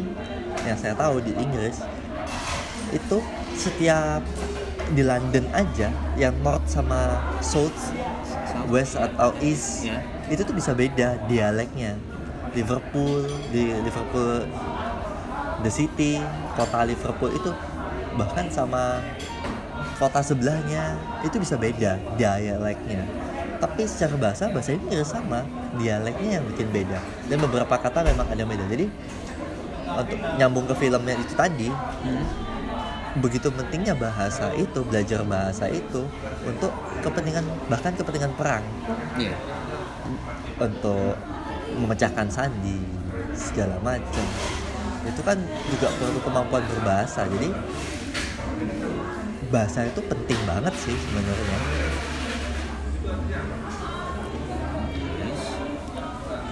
yang 0.65 0.79
saya 0.79 0.95
tahu 0.95 1.23
di 1.23 1.33
Inggris 1.37 1.83
itu 2.95 3.19
setiap 3.59 4.23
di 4.95 5.03
London 5.03 5.43
aja 5.51 5.91
yang 6.15 6.35
North 6.47 6.71
sama 6.71 7.19
South, 7.43 7.75
South. 8.23 8.71
West 8.71 8.95
atau 8.95 9.35
East 9.43 9.91
Iya. 9.91 9.99
itu 10.31 10.43
tuh 10.47 10.55
bisa 10.55 10.71
beda 10.73 11.19
dialeknya. 11.27 11.99
Liverpool 12.57 13.29
di 13.53 13.69
Liverpool 13.85 14.49
the 15.61 15.69
city 15.69 16.17
kota 16.57 16.89
Liverpool 16.89 17.29
itu 17.29 17.53
bahkan 18.17 18.49
sama 18.49 19.05
kota 20.01 20.25
sebelahnya 20.25 20.97
itu 21.21 21.37
bisa 21.37 21.61
beda 21.61 22.01
dialeknya 22.17 23.05
tapi 23.57 23.89
secara 23.89 24.15
bahasa 24.17 24.49
bahasa 24.53 24.77
Inggris 24.77 25.09
sama. 25.09 25.45
Dialeknya 25.77 26.41
yang 26.41 26.45
bikin 26.53 26.69
beda. 26.73 27.01
Dan 27.29 27.43
beberapa 27.43 27.75
kata 27.77 28.05
memang 28.07 28.29
ada 28.29 28.45
beda. 28.45 28.65
Jadi 28.69 28.87
untuk 29.87 30.19
nyambung 30.37 30.67
ke 30.69 30.75
filmnya 30.77 31.15
itu 31.17 31.35
tadi 31.35 31.69
Hmm. 32.05 32.25
begitu 33.17 33.49
pentingnya 33.49 33.97
bahasa 33.97 34.53
itu 34.53 34.85
belajar 34.85 35.25
bahasa 35.25 35.73
itu 35.73 36.05
untuk 36.45 36.69
kepentingan 37.01 37.49
bahkan 37.73 37.97
kepentingan 37.97 38.29
perang. 38.37 38.61
Iya. 39.17 39.33
Untuk 40.61 41.17
memecahkan 41.81 42.29
sandi 42.29 42.77
segala 43.33 43.81
macam. 43.81 44.27
Itu 45.09 45.21
kan 45.25 45.41
juga 45.73 45.89
perlu 45.97 46.21
kemampuan 46.21 46.61
berbahasa. 46.69 47.25
Jadi 47.25 47.49
bahasa 49.49 49.87
itu 49.87 50.01
penting 50.05 50.41
banget 50.45 50.75
sih 50.75 50.93
sebenarnya 50.93 51.59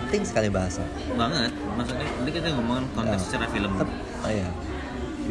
penting 0.05 0.23
sekali 0.25 0.47
bahasa. 0.47 0.87
Banget. 1.13 1.51
Maksudnya 1.75 2.07
tadi 2.07 2.31
kita 2.31 2.49
ngomongin 2.55 2.87
konteks 2.95 3.19
Ya. 3.19 3.27
secara 3.27 3.47
film. 3.51 3.71
Tep- 3.75 3.99
oh 4.23 4.31
iya. 4.31 4.49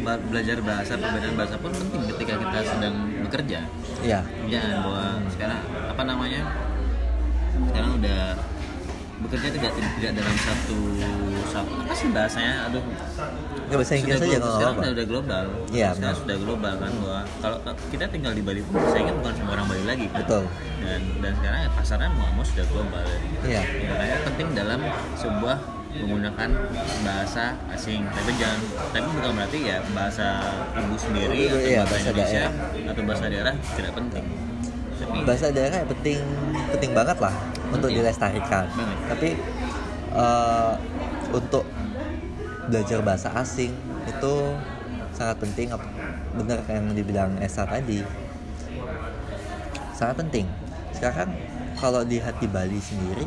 Belajar 0.04 0.56
bahasa 0.60 0.92
perbedaan 0.98 1.34
bahasa 1.38 1.56
pun 1.56 1.72
penting 1.72 2.02
ketika 2.12 2.34
kita 2.36 2.58
sedang 2.66 2.94
bekerja. 3.24 3.60
Iya. 4.04 4.20
Kerjaan 4.44 4.70
bahwa 4.84 5.04
sekarang 5.32 5.60
apa 5.88 6.02
namanya? 6.04 6.42
Sekarang 7.64 7.90
udah 7.96 8.20
bekerja 9.24 9.48
tidak 9.50 9.72
tidak 9.96 10.12
dalam 10.14 10.36
satu 10.38 10.76
satu 11.46 11.72
apa 11.80 11.92
sih 11.92 12.08
bahasanya? 12.10 12.54
Aduh. 12.68 12.82
Nggak 13.64 13.78
bahasa 13.78 13.94
Inggris 13.96 14.14
sudah 14.14 14.26
aja 14.26 14.28
glo- 14.28 14.38
nggak 14.38 14.52
sekarang 14.52 14.74
apa-apa 14.74 14.82
udah, 14.82 14.92
udah 14.92 15.06
global. 15.06 15.44
Iya, 15.70 15.88
sekarang 15.88 15.96
benar. 15.96 16.14
sudah 16.20 16.36
global 16.38 16.72
kan 16.76 16.92
bahwa 16.94 17.20
kalau 17.40 17.58
kita 17.88 18.04
tinggal 18.06 18.32
di 18.32 18.42
Bali 18.44 18.60
pun 18.60 18.74
bersaingnya 18.76 19.14
bukan 19.16 19.32
sama 19.34 19.50
orang 19.52 19.66
Bali 19.66 19.84
lagi. 19.84 20.06
Kan 20.06 20.18
betul. 20.20 20.42
Dan 20.78 21.00
dan 21.18 21.32
sekarang 21.34 21.60
ya 21.60 21.70
pasarnya 21.72 22.10
mau 22.12 22.28
mau 22.30 22.44
sudah 22.44 22.66
global. 22.68 23.02
Ya. 23.02 23.18
iya. 23.46 23.62
Ya, 23.62 23.88
makanya 23.88 24.16
penting 24.24 24.48
dalam 24.52 24.80
sebuah 25.16 25.56
menggunakan 25.94 26.48
bahasa 27.00 27.44
asing. 27.70 28.02
Tapi 28.04 28.30
jangan 28.34 28.60
tapi 28.90 29.06
bukan 29.08 29.30
berarti 29.32 29.58
ya 29.62 29.78
bahasa 29.94 30.26
ibu 30.74 30.94
sendiri 30.98 31.40
atau 31.46 31.56
Iya, 31.56 31.80
bahasa, 31.80 31.86
bahasa 31.86 31.98
Indonesia 32.04 32.44
daerah. 32.44 32.90
atau 32.90 33.02
bahasa 33.06 33.24
daerah 33.30 33.54
tidak 33.72 33.92
penting. 33.94 34.24
Tapi 34.94 35.18
bahasa 35.22 35.46
daerah 35.50 35.76
ya 35.78 35.86
penting 35.88 36.20
penting 36.70 36.90
banget 36.92 37.18
lah 37.18 37.34
untuk 37.74 37.90
Penting. 37.90 37.98
dilestarikan 37.98 38.64
tapi 39.04 39.28
eh, 40.14 40.72
untuk 41.30 41.64
belajar 42.64 42.98
bahasa 43.00 43.28
asing 43.34 43.74
itu 44.04 44.34
sangat 45.10 45.36
penting 45.38 45.68
bener 46.34 46.58
yang 46.64 46.86
dibilang 46.90 47.30
Esa 47.38 47.62
tadi 47.64 48.00
sangat 49.92 50.16
penting 50.18 50.46
sekarang 50.90 51.30
kalau 51.74 52.02
lihat 52.02 52.38
di 52.38 52.46
Bali 52.46 52.78
sendiri 52.78 53.26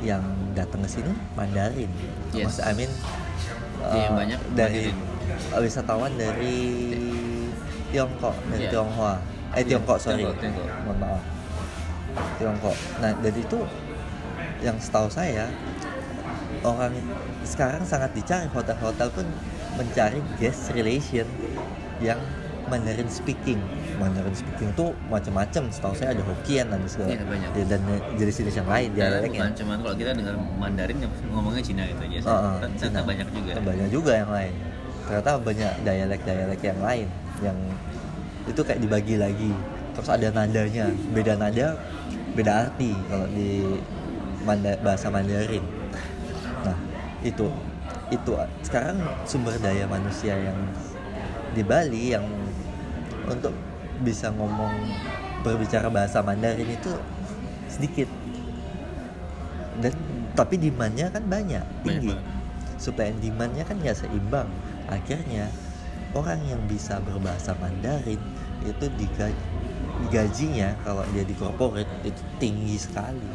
yang 0.00 0.22
datang 0.52 0.80
ke 0.80 0.90
sini 0.90 1.10
Mandarin 1.34 1.90
Yes. 2.30 2.60
Iya, 2.60 2.70
yang 3.80 4.12
uh, 4.12 4.16
banyak 4.16 4.40
dari 4.52 4.82
Mandarin. 4.88 5.60
wisatawan 5.60 6.12
dari 6.14 6.56
Tiongkok 7.88 8.36
dari 8.46 8.62
Iya. 8.62 8.70
Tionghoa 8.70 9.14
eh 9.50 9.56
Iya, 9.56 9.66
Tiongkok 9.66 9.96
sorry 9.98 10.22
Tiongkok, 10.22 10.38
Tiongkok. 10.38 10.68
mohon 10.84 10.96
maaf 10.98 11.22
Tiongkok 12.36 12.76
nah 12.98 13.12
dari 13.14 13.40
itu 13.40 13.58
yang 14.58 14.76
setahu 14.76 15.06
saya 15.06 15.46
orang 16.60 16.90
sekarang 17.42 17.82
sangat 17.84 18.10
dicari 18.12 18.50
hotel-hotel 18.50 19.08
pun 19.12 19.26
mencari 19.74 20.18
guest 20.36 20.74
relation 20.74 21.26
yang 21.98 22.18
Mandarin 22.66 23.08
speaking 23.08 23.56
Mandarin 23.96 24.34
speaking 24.34 24.68
itu 24.70 24.86
macam-macam 25.08 25.62
setahu 25.70 25.94
saya 25.94 26.12
ada 26.12 26.20
Hokkien 26.20 26.68
segala 26.84 27.08
Iya, 27.08 27.24
banyak. 27.24 27.48
ya, 27.54 27.64
dan 27.66 27.80
jenis-jenis 28.14 28.54
yang 28.60 28.68
lain 28.68 28.88
Dan 28.92 28.98
dialeknya 28.98 29.40
bukan 29.40 29.54
cuman 29.56 29.76
kalau 29.80 29.96
kita 29.96 30.10
dengar 30.12 30.34
Mandarin 30.36 30.98
yang 31.00 31.12
ngomongnya 31.32 31.62
Cina 31.64 31.82
itu 31.86 32.02
aja. 32.02 32.18
Oh, 32.26 32.34
oh, 32.34 32.54
Ternyata 32.60 32.84
Cina. 32.84 33.00
banyak 33.06 33.28
juga. 33.32 33.50
banyak 33.62 33.88
juga 33.88 34.12
yang 34.14 34.30
lain 34.30 34.54
ternyata 35.08 35.30
banyak 35.40 35.72
dialek-dialek 35.88 36.60
yang 36.60 36.78
lain 36.84 37.08
yang 37.40 37.56
itu 38.44 38.60
kayak 38.60 38.76
dibagi 38.76 39.16
lagi 39.16 39.50
terus 39.98 40.14
ada 40.14 40.30
nadanya 40.30 40.94
beda 41.10 41.34
nada 41.34 41.74
beda 42.38 42.70
arti 42.70 42.94
kalau 43.10 43.26
di 43.34 43.66
Manda- 44.46 44.78
bahasa 44.78 45.10
Mandarin. 45.10 45.66
Nah 46.62 46.78
itu 47.26 47.50
itu 48.14 48.30
sekarang 48.62 49.02
sumber 49.26 49.58
daya 49.58 49.90
manusia 49.90 50.38
yang 50.38 50.54
di 51.50 51.66
Bali 51.66 52.14
yang 52.14 52.22
untuk 53.26 53.50
bisa 54.06 54.30
ngomong 54.30 54.70
berbicara 55.42 55.90
bahasa 55.90 56.22
Mandarin 56.22 56.70
itu 56.70 56.94
sedikit. 57.66 58.06
Dan 59.82 59.98
tapi 60.38 60.62
demandnya 60.62 61.10
kan 61.10 61.26
banyak 61.26 61.66
tinggi. 61.82 62.14
Supply 62.78 63.10
and 63.10 63.18
demandnya 63.18 63.66
kan 63.66 63.82
ya 63.82 63.90
seimbang. 63.90 64.46
Akhirnya 64.86 65.50
orang 66.14 66.38
yang 66.46 66.62
bisa 66.70 67.02
berbahasa 67.02 67.58
Mandarin 67.58 68.22
itu 68.62 68.86
digaji 68.94 69.67
gajinya 70.06 70.72
kalau 70.80 71.02
dia 71.10 71.22
di 71.22 71.34
corporate 71.34 71.90
itu 72.02 72.20
tinggi 72.36 72.76
sekali 72.76 73.26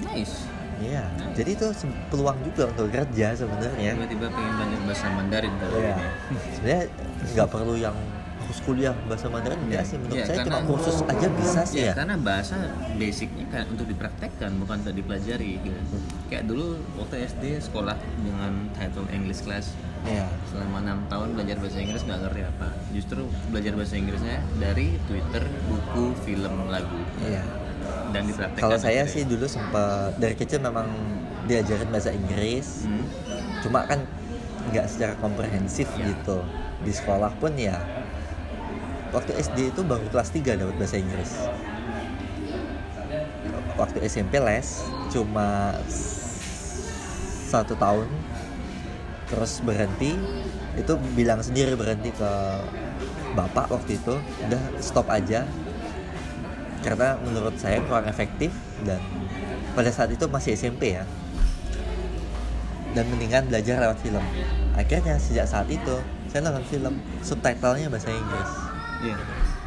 Nice. 0.00 0.48
ya 0.80 1.04
jadi 1.36 1.50
itu 1.52 1.66
peluang 2.08 2.40
juga 2.42 2.72
untuk 2.72 2.88
kerja 2.88 3.36
sebenarnya 3.36 3.92
Tiba-tiba 3.94 4.26
pengen 4.26 4.52
belajar 4.56 4.80
bahasa 4.82 5.06
Mandarin 5.12 5.52
kalau 5.54 5.76
Iya. 5.76 5.94
ini. 5.94 6.08
sebenarnya 6.50 6.84
nggak 7.30 7.48
perlu 7.48 7.74
yang 7.76 7.96
harus 8.50 8.66
kuliah 8.66 8.90
bahasa 9.06 9.30
Mandarin 9.30 9.62
enggak 9.62 9.86
sih 9.86 9.94
menurut 9.94 10.18
Iya, 10.18 10.24
saya 10.26 10.38
cuma 10.42 10.60
kursus 10.66 10.96
aja 11.06 11.26
bisa 11.30 11.60
sih 11.62 11.78
Ya, 11.78 11.86
ya 11.86 11.92
karena 11.94 12.18
bahasa 12.18 12.56
basicnya 12.98 13.46
kan 13.46 13.64
untuk 13.70 13.86
dipraktekkan 13.86 14.50
bukan 14.58 14.76
untuk 14.82 14.94
dipelajari 14.98 15.62
gitu. 15.62 15.78
Hmm. 15.78 16.02
Kayak 16.26 16.44
dulu 16.50 16.66
waktu 16.98 17.30
SD 17.30 17.44
sekolah 17.62 17.94
dengan 18.18 18.52
title 18.74 19.06
English 19.08 19.46
class 19.46 19.70
Iya. 20.02 20.26
selama 20.50 20.82
enam 20.82 20.98
tahun 21.06 21.38
belajar 21.38 21.62
bahasa 21.62 21.78
Inggris 21.78 22.02
nggak 22.02 22.20
ngerti 22.26 22.40
apa. 22.42 22.68
Justru 22.90 23.20
belajar 23.48 23.72
bahasa 23.78 23.94
Inggrisnya 23.94 24.36
dari 24.56 24.98
Twitter, 25.06 25.42
buku, 25.70 26.04
film, 26.26 26.54
lagu 26.66 26.98
Iya. 27.22 27.44
dan 28.10 28.22
dipraktekkan. 28.26 28.64
Kalau 28.66 28.78
saya 28.80 29.06
akhirnya. 29.06 29.14
sih 29.14 29.22
dulu 29.30 29.46
sempat 29.46 30.18
dari 30.18 30.34
kecil 30.34 30.58
memang 30.58 30.90
diajarin 31.46 31.86
bahasa 31.86 32.10
Inggris, 32.10 32.82
Hmm. 32.82 33.06
cuma 33.62 33.86
kan 33.86 34.02
nggak 34.72 34.90
secara 34.90 35.14
komprehensif 35.20 35.86
Ya. 35.94 36.10
gitu. 36.10 36.42
Di 36.80 36.90
sekolah 36.90 37.30
pun 37.36 37.52
ya 37.54 37.76
waktu 39.10 39.32
SD 39.38 39.74
itu 39.74 39.80
baru 39.82 40.06
kelas 40.10 40.30
3 40.30 40.58
dapat 40.58 40.74
bahasa 40.78 40.96
Inggris. 40.98 41.30
Waktu 43.74 43.98
SMP 44.06 44.38
les 44.38 44.84
cuma 45.10 45.74
satu 47.50 47.74
tahun 47.74 48.06
terus 49.30 49.62
berhenti. 49.62 50.14
Itu 50.78 50.96
bilang 51.18 51.42
sendiri 51.42 51.74
berhenti 51.74 52.14
ke 52.14 52.30
bapak 53.34 53.70
waktu 53.70 53.98
itu 53.98 54.14
udah 54.46 54.62
stop 54.78 55.10
aja. 55.10 55.46
Karena 56.80 57.18
menurut 57.20 57.58
saya 57.60 57.82
kurang 57.84 58.08
efektif 58.08 58.54
dan 58.86 59.02
pada 59.76 59.90
saat 59.92 60.08
itu 60.14 60.24
masih 60.30 60.54
SMP 60.54 60.96
ya. 60.96 61.04
Dan 62.94 63.06
mendingan 63.06 63.46
belajar 63.46 63.78
lewat 63.78 63.98
film. 64.02 64.22
Akhirnya 64.74 65.18
sejak 65.18 65.46
saat 65.46 65.66
itu 65.70 65.98
saya 66.30 66.46
nonton 66.46 66.62
film 66.70 66.94
subtitlenya 67.22 67.90
bahasa 67.90 68.10
Inggris 68.14 68.69
Iya. 69.00 69.16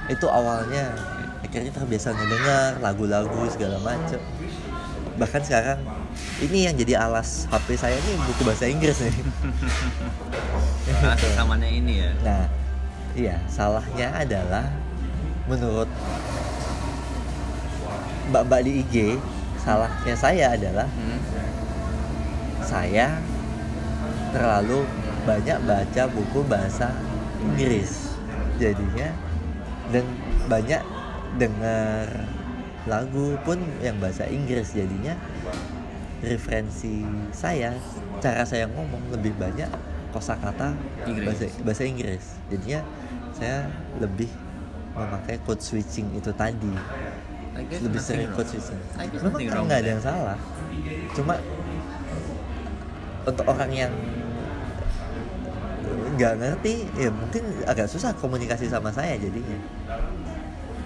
itu 0.07 0.25
awalnya 0.27 0.93
akhirnya 1.41 1.71
terbiasa 1.71 2.11
ngedengar 2.11 2.77
lagu-lagu 2.79 3.49
segala 3.49 3.81
macem 3.81 4.19
bahkan 5.13 5.41
sekarang 5.41 5.79
ini 6.41 6.65
yang 6.65 6.75
jadi 6.75 7.01
alas 7.01 7.45
HP 7.47 7.73
saya 7.73 7.95
ini 7.95 8.13
buku 8.25 8.41
bahasa 8.43 8.65
Inggris 8.65 8.97
nih 8.99 9.13
rekamannya 11.23 11.69
ini 11.69 11.93
ya. 11.99 12.09
Nah, 12.21 12.43
iya, 13.13 13.35
salahnya 13.47 14.11
adalah 14.13 14.67
menurut 15.45 15.87
mbak-mbak 18.29 18.61
di 18.63 18.71
IG, 18.83 18.95
salahnya 19.59 20.15
saya 20.15 20.45
adalah 20.55 20.87
Hmm. 20.87 21.19
saya 22.63 23.07
terlalu 24.31 24.87
banyak 25.23 25.57
baca 25.63 26.03
buku 26.09 26.39
bahasa 26.47 26.89
Inggris. 27.39 28.12
Jadinya 28.63 29.12
dan 29.91 30.06
banyak 30.47 30.82
dengar 31.36 32.08
lagu 32.88 33.36
pun 33.43 33.60
yang 33.84 33.99
bahasa 33.99 34.28
Inggris 34.28 34.71
jadinya 34.76 35.15
referensi 36.23 37.04
saya 37.36 37.76
cara 38.23 38.47
saya 38.47 38.67
ngomong 38.71 39.12
lebih 39.12 39.36
banyak 39.36 39.67
kosakata 40.15 40.71
bahasa 41.28 41.52
bahasa 41.67 41.84
Inggris. 41.84 42.39
Jadinya 42.47 42.80
saya 43.36 43.67
lebih 43.99 44.32
memakai 44.95 45.41
code 45.43 45.60
switching 45.60 46.08
itu 46.15 46.32
tadi. 46.32 46.71
Lebih 47.54 47.99
sering 47.99 48.32
code 48.32 48.47
switching. 48.47 48.80
Memang 49.19 49.67
nggak 49.67 49.80
ada 49.84 49.89
yang 49.99 50.04
salah 50.04 50.38
cuma 51.13 51.38
untuk 53.23 53.45
orang 53.47 53.71
yang 53.71 53.93
nggak 56.15 56.34
ngerti 56.39 56.73
ya 56.95 57.10
mungkin 57.10 57.43
agak 57.65 57.88
susah 57.89 58.12
komunikasi 58.17 58.67
sama 58.69 58.89
saya 58.89 59.17
jadinya 59.17 59.58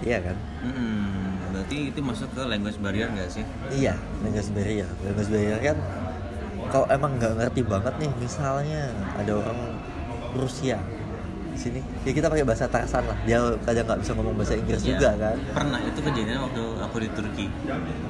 iya 0.04 0.18
kan 0.22 0.38
Mm-mm. 0.64 1.26
Berarti 1.58 1.90
itu 1.90 2.00
masuk 2.06 2.30
ke 2.38 2.42
language 2.46 2.78
barrier 2.78 3.10
nggak 3.10 3.30
sih? 3.34 3.44
iya 3.74 3.98
language 4.22 4.52
barrier 4.54 4.90
language 5.02 5.32
barrier 5.32 5.60
kan 5.60 5.78
kalau 6.68 6.86
emang 6.92 7.16
nggak 7.18 7.34
ngerti 7.40 7.62
banget 7.64 7.94
nih 7.98 8.12
misalnya 8.20 8.92
ada 9.16 9.32
orang 9.40 9.60
Rusia 10.36 10.78
di 11.58 11.64
sini 11.64 11.80
ya 12.06 12.12
kita 12.14 12.30
pakai 12.30 12.46
bahasa 12.46 12.70
Tarsan 12.70 13.02
lah 13.04 13.18
dia 13.26 13.42
kadang 13.66 13.84
nggak 13.84 14.00
bisa 14.06 14.12
ngomong 14.14 14.36
bahasa 14.38 14.54
Inggris 14.54 14.78
Iya. 14.80 14.90
juga 14.94 15.10
kan 15.18 15.36
Pernah 15.52 15.80
itu 15.82 16.00
kejadian 16.00 16.38
waktu 16.40 16.64
aku 16.78 16.96
di 17.02 17.10
Turki. 17.10 17.46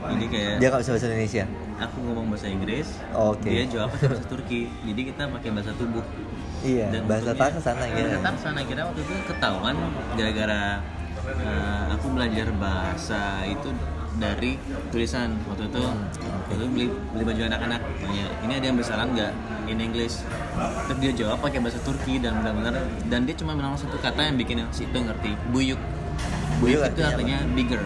Jadi 0.04 0.26
kayak 0.28 0.54
dia 0.60 0.68
nggak 0.68 0.82
bisa 0.84 0.92
bahasa 0.92 1.08
Indonesia 1.08 1.44
aku 1.78 1.98
ngomong 2.04 2.26
bahasa 2.28 2.48
Inggris, 2.50 2.88
Oke. 3.14 3.48
dia 3.48 3.64
jawab 3.66 3.88
pakai 3.94 4.08
bahasa 4.10 4.26
Turki. 4.26 4.62
Jadi 4.84 5.02
kita 5.08 5.22
pakai 5.30 5.50
bahasa 5.54 5.72
tubuh. 5.74 6.04
iya 6.60 6.86
Dan 6.90 7.02
bahasa 7.06 7.32
Tarsan 7.32 7.76
lah 7.78 7.88
Bahasa 7.88 8.04
ya 8.04 8.20
Tarsan 8.20 8.54
akhirnya 8.58 8.84
waktu 8.84 9.02
itu 9.02 9.14
ketahuan 9.26 9.76
gara-gara 10.14 10.62
eh, 11.24 11.84
aku 11.94 12.06
belajar 12.12 12.48
bahasa 12.58 13.22
itu 13.46 13.70
dari 14.18 14.58
tulisan. 14.90 15.38
Waktu 15.46 15.70
itu 15.70 15.82
waktu 15.82 16.54
itu 16.54 16.66
beli 16.68 16.86
beli 17.14 17.24
baju 17.24 17.42
anak-anak. 17.48 17.82
Tanya 18.02 18.26
ini 18.44 18.54
ada 18.54 18.66
yang 18.66 18.78
bersalah 18.78 19.06
nggak? 19.08 19.32
In 19.68 19.80
English. 19.80 20.22
Terus 20.88 20.98
dia 21.00 21.12
jawab 21.14 21.38
pakai 21.40 21.60
bahasa 21.60 21.80
Turki 21.82 22.18
dan 22.18 22.40
benar-benar 22.40 22.76
dan 23.08 23.20
dia 23.24 23.36
cuma 23.36 23.54
bilang 23.54 23.76
satu 23.76 23.98
kata 23.98 24.22
yang 24.24 24.36
bikin 24.36 24.64
si 24.70 24.84
itu 24.84 24.98
ngerti. 24.98 25.32
Buyuk. 25.50 25.80
Buyuk, 26.58 26.82
Buyuk 26.82 26.82
itu 26.90 27.02
artinya 27.04 27.38
artinya 27.38 27.38
bigger. 27.54 27.82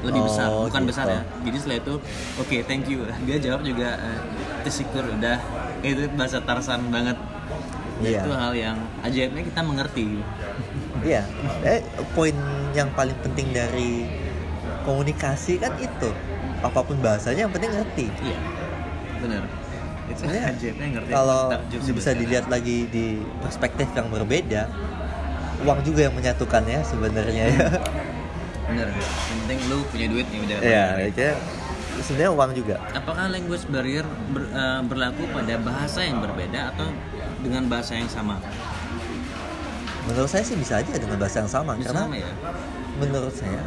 Lebih 0.00 0.16
Oh, 0.16 0.26
besar 0.32 0.46
bukan 0.48 0.80
gitu. 0.80 0.90
besar 0.96 1.06
ya 1.12 1.20
jadi 1.44 1.56
setelah 1.60 1.78
itu 1.84 1.94
oke 2.40 2.56
thank 2.64 2.88
you. 2.88 3.04
Dia 3.28 3.36
jawab 3.36 3.60
juga 3.60 4.00
eh, 4.00 4.20
tersyukur 4.64 5.04
udah. 5.04 5.36
Itu 5.80 6.08
bahasa 6.16 6.40
Tarsan 6.40 6.88
banget. 6.88 7.16
Iya. 8.00 8.24
itu 8.24 8.32
hal 8.32 8.52
yang 8.56 8.76
ajaibnya 9.04 9.44
kita 9.44 9.60
mengerti. 9.60 10.24
Iya, 11.04 11.20
eh 11.60 11.84
poin 12.16 12.32
yang 12.72 12.88
paling 12.96 13.12
penting 13.20 13.52
dari 13.52 14.08
komunikasi 14.90 15.62
kan 15.62 15.72
itu. 15.78 16.10
Apa 16.60 16.82
pun 16.82 16.98
bahasanya 16.98 17.46
yang 17.46 17.52
penting 17.54 17.70
ngerti. 17.70 18.06
iya. 18.26 18.38
Benar. 19.22 19.42
Itu 20.10 20.18
Sebenarnya 20.26 20.44
ajaibnya 20.50 20.86
ngerti. 20.98 21.10
Kalau 21.14 21.42
takjub 21.54 21.80
bisa 21.94 22.10
dilihat 22.18 22.46
lagi 22.50 22.78
di 22.90 23.06
perspektif 23.38 23.88
yang 23.94 24.10
berbeda, 24.10 24.62
uang 25.62 25.80
juga 25.86 26.00
yang 26.10 26.14
menyatukannya 26.18 26.82
sebenarnya. 26.82 27.44
Ya. 27.54 27.68
benar 28.70 28.86
yang 28.86 29.38
penting 29.42 29.58
lu 29.66 29.82
punya 29.90 30.06
duit 30.06 30.26
ya 30.30 30.38
udah. 30.46 30.58
Iya, 30.62 30.84
benar. 30.94 31.10
kayak 31.18 31.36
sebenarnya 32.06 32.32
uang 32.32 32.50
juga. 32.54 32.76
apakah 32.94 33.24
language 33.28 33.64
barrier 33.66 34.06
ber- 34.30 34.50
eh, 34.50 34.80
berlaku 34.86 35.22
pada 35.34 35.54
bahasa 35.58 36.00
yang 36.06 36.22
berbeda 36.22 36.60
atau 36.74 36.86
dengan 37.42 37.66
bahasa 37.66 37.98
yang 37.98 38.06
sama? 38.06 38.38
Menurut 40.06 40.30
saya 40.30 40.46
sih 40.46 40.54
bisa 40.54 40.78
aja 40.80 40.92
dengan 40.96 41.18
bahasa 41.18 41.42
yang 41.44 41.50
sama 41.50 41.74
bisa 41.76 41.90
karena 41.92 42.02
sama 42.08 42.16
ya? 42.16 42.32
menurut 42.98 43.34
saya 43.36 43.62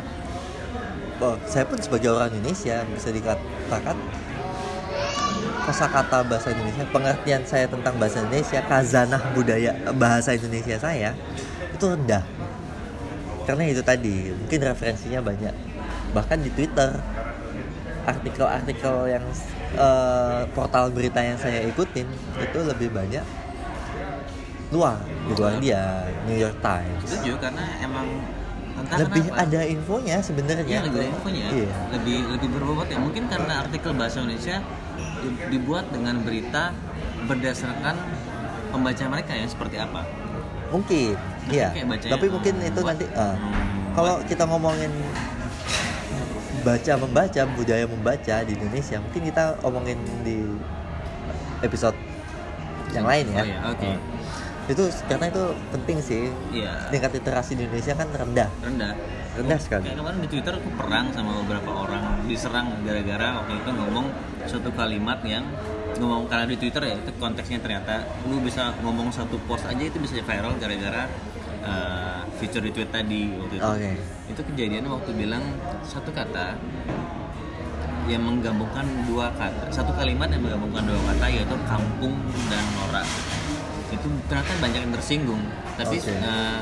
oh, 1.21 1.35
saya 1.45 1.67
pun 1.67 1.77
sebagai 1.77 2.09
orang 2.13 2.33
Indonesia 2.33 2.81
bisa 2.89 3.09
dikatakan 3.13 3.97
kosakata 5.63 6.27
bahasa 6.27 6.51
Indonesia 6.51 6.83
pengertian 6.91 7.43
saya 7.47 7.65
tentang 7.71 7.95
bahasa 7.95 8.19
Indonesia 8.19 8.59
kazanah 8.67 9.21
budaya 9.31 9.71
bahasa 9.95 10.35
Indonesia 10.35 10.75
saya 10.75 11.15
itu 11.71 11.85
rendah. 11.87 12.23
Karena 13.43 13.63
itu 13.67 13.83
tadi 13.83 14.31
mungkin 14.31 14.59
referensinya 14.63 15.19
banyak. 15.19 15.55
Bahkan 16.15 16.37
di 16.43 16.49
Twitter 16.51 16.95
artikel-artikel 18.03 18.95
yang 19.07 19.25
eh, 19.79 20.41
portal 20.51 20.91
berita 20.91 21.23
yang 21.23 21.39
saya 21.39 21.63
ikutin 21.63 22.07
itu 22.39 22.59
lebih 22.59 22.91
banyak 22.91 23.23
luar 24.75 24.99
di 25.29 25.33
luar 25.37 25.53
dia 25.61 26.03
New 26.27 26.35
York 26.35 26.59
Times. 26.59 27.07
Setuju 27.07 27.39
karena 27.39 27.63
emang 27.79 28.07
entah 28.75 28.97
lebih 28.99 29.23
kenapa. 29.23 29.43
ada 29.43 29.61
infonya 29.63 30.17
sebenarnya 30.19 30.65
Iya, 30.65 30.81
lebih 30.83 30.99
ada 30.99 31.09
infonya. 31.09 31.45
Iya. 31.49 31.71
Lebih 31.91 32.17
lebih 32.31 32.49
berbobot 32.51 32.87
ya. 32.87 32.97
Mungkin 32.97 33.23
karena 33.27 33.53
artikel 33.61 33.91
bahasa 33.93 34.19
Indonesia 34.19 34.57
di- 35.19 35.37
dibuat 35.49 35.85
dengan 35.89 36.15
berita 36.19 36.73
berdasarkan 37.23 37.95
pembaca 38.69 39.03
mereka 39.07 39.31
ya 39.31 39.45
seperti 39.45 39.77
apa. 39.77 40.01
mungkin 40.67 41.13
Nah, 41.13 41.53
iya 41.53 41.69
tapi 42.09 42.25
mungkin 42.27 42.57
itu 42.57 42.81
nanti 42.81 43.05
hmm, 43.05 43.37
kalau 43.93 44.17
kita 44.25 44.41
ngomongin 44.43 44.89
baca 46.63 46.93
membaca 46.97 47.41
budaya 47.53 47.85
membaca 47.85 48.35
di 48.41 48.51
Indonesia 48.53 48.97
mungkin 48.97 49.21
kita 49.27 49.43
omongin 49.61 49.99
di 50.23 50.39
episode 51.59 51.93
yang 52.89 53.03
lain 53.03 53.25
ya 53.27 53.37
Oh, 53.37 53.45
iya, 53.45 53.57
oke. 53.69 53.85
Ah. 53.85 53.97
Itu 54.63 54.83
karena 55.05 55.25
itu 55.27 55.43
penting 55.71 55.97
sih 55.99 56.23
Iya. 56.49 56.87
tingkat 56.87 57.11
literasi 57.13 57.51
di 57.53 57.67
Indonesia 57.67 57.93
kan 57.93 58.07
rendah 58.09 58.49
rendah 58.63 58.93
rendah 59.33 59.59
sekali 59.59 59.89
Kayak 59.89 59.99
kemarin 59.99 60.19
di 60.21 60.29
Twitter 60.29 60.53
aku 60.55 60.69
perang 60.77 61.05
sama 61.11 61.31
beberapa 61.43 61.71
orang 61.73 62.03
diserang 62.23 62.67
gara-gara 62.81 63.43
waktu 63.43 63.53
itu 63.59 63.69
ngomong 63.69 64.05
suatu 64.45 64.69
kalimat 64.71 65.19
yang 65.25 65.43
ngomong 65.93 66.25
karena 66.25 66.45
di 66.47 66.57
Twitter 66.57 66.81
ya 66.83 66.95
itu 66.95 67.11
konteksnya 67.17 67.59
ternyata 67.59 68.07
lu 68.25 68.39
bisa 68.39 68.71
ngomong 68.81 69.11
satu 69.11 69.35
post 69.45 69.67
aja 69.67 69.83
itu 69.83 69.97
bisa 69.99 70.17
viral 70.21 70.53
gara-gara 70.57 71.05
uh, 71.61 72.21
fitur 72.37 72.63
di 72.63 72.71
tweet 72.71 72.89
tadi 72.89 73.29
waktu 73.35 73.55
itu. 73.57 73.65
oke 73.65 73.91
Itu 74.31 74.41
kejadian 74.47 74.87
waktu 74.87 75.11
bilang 75.13 75.43
satu 75.83 76.09
kata 76.09 76.55
yang 78.03 78.19
menggabungkan 78.19 78.83
dua 79.07 79.31
kata, 79.31 79.71
satu 79.71 79.95
kalimat 79.95 80.27
yang 80.27 80.43
menggabungkan 80.43 80.83
dua 80.83 80.99
kata 81.13 81.25
yaitu 81.31 81.55
kampung 81.63 82.11
dan 82.51 82.63
norak. 82.75 83.07
Itu 84.03 84.11
ternyata 84.27 84.51
banyak 84.59 84.79
yang 84.83 84.91
tersinggung. 84.91 85.39
Tapi 85.79 85.95
Oke. 85.95 86.11
eh, 86.11 86.59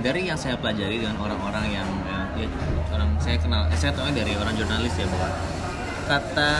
dari 0.00 0.24
yang 0.24 0.40
saya 0.40 0.56
pelajari 0.56 1.04
dengan 1.04 1.20
orang-orang 1.20 1.68
yang 1.68 1.88
eh, 2.08 2.24
ya, 2.40 2.48
orang 2.90 3.12
saya 3.20 3.36
kenal, 3.36 3.68
eh, 3.68 3.76
saya 3.76 3.92
tahu 3.92 4.08
dari 4.10 4.32
orang 4.34 4.56
jurnalis 4.56 4.96
ya 4.96 5.04
bahwa 5.04 5.28
kata 6.08 6.52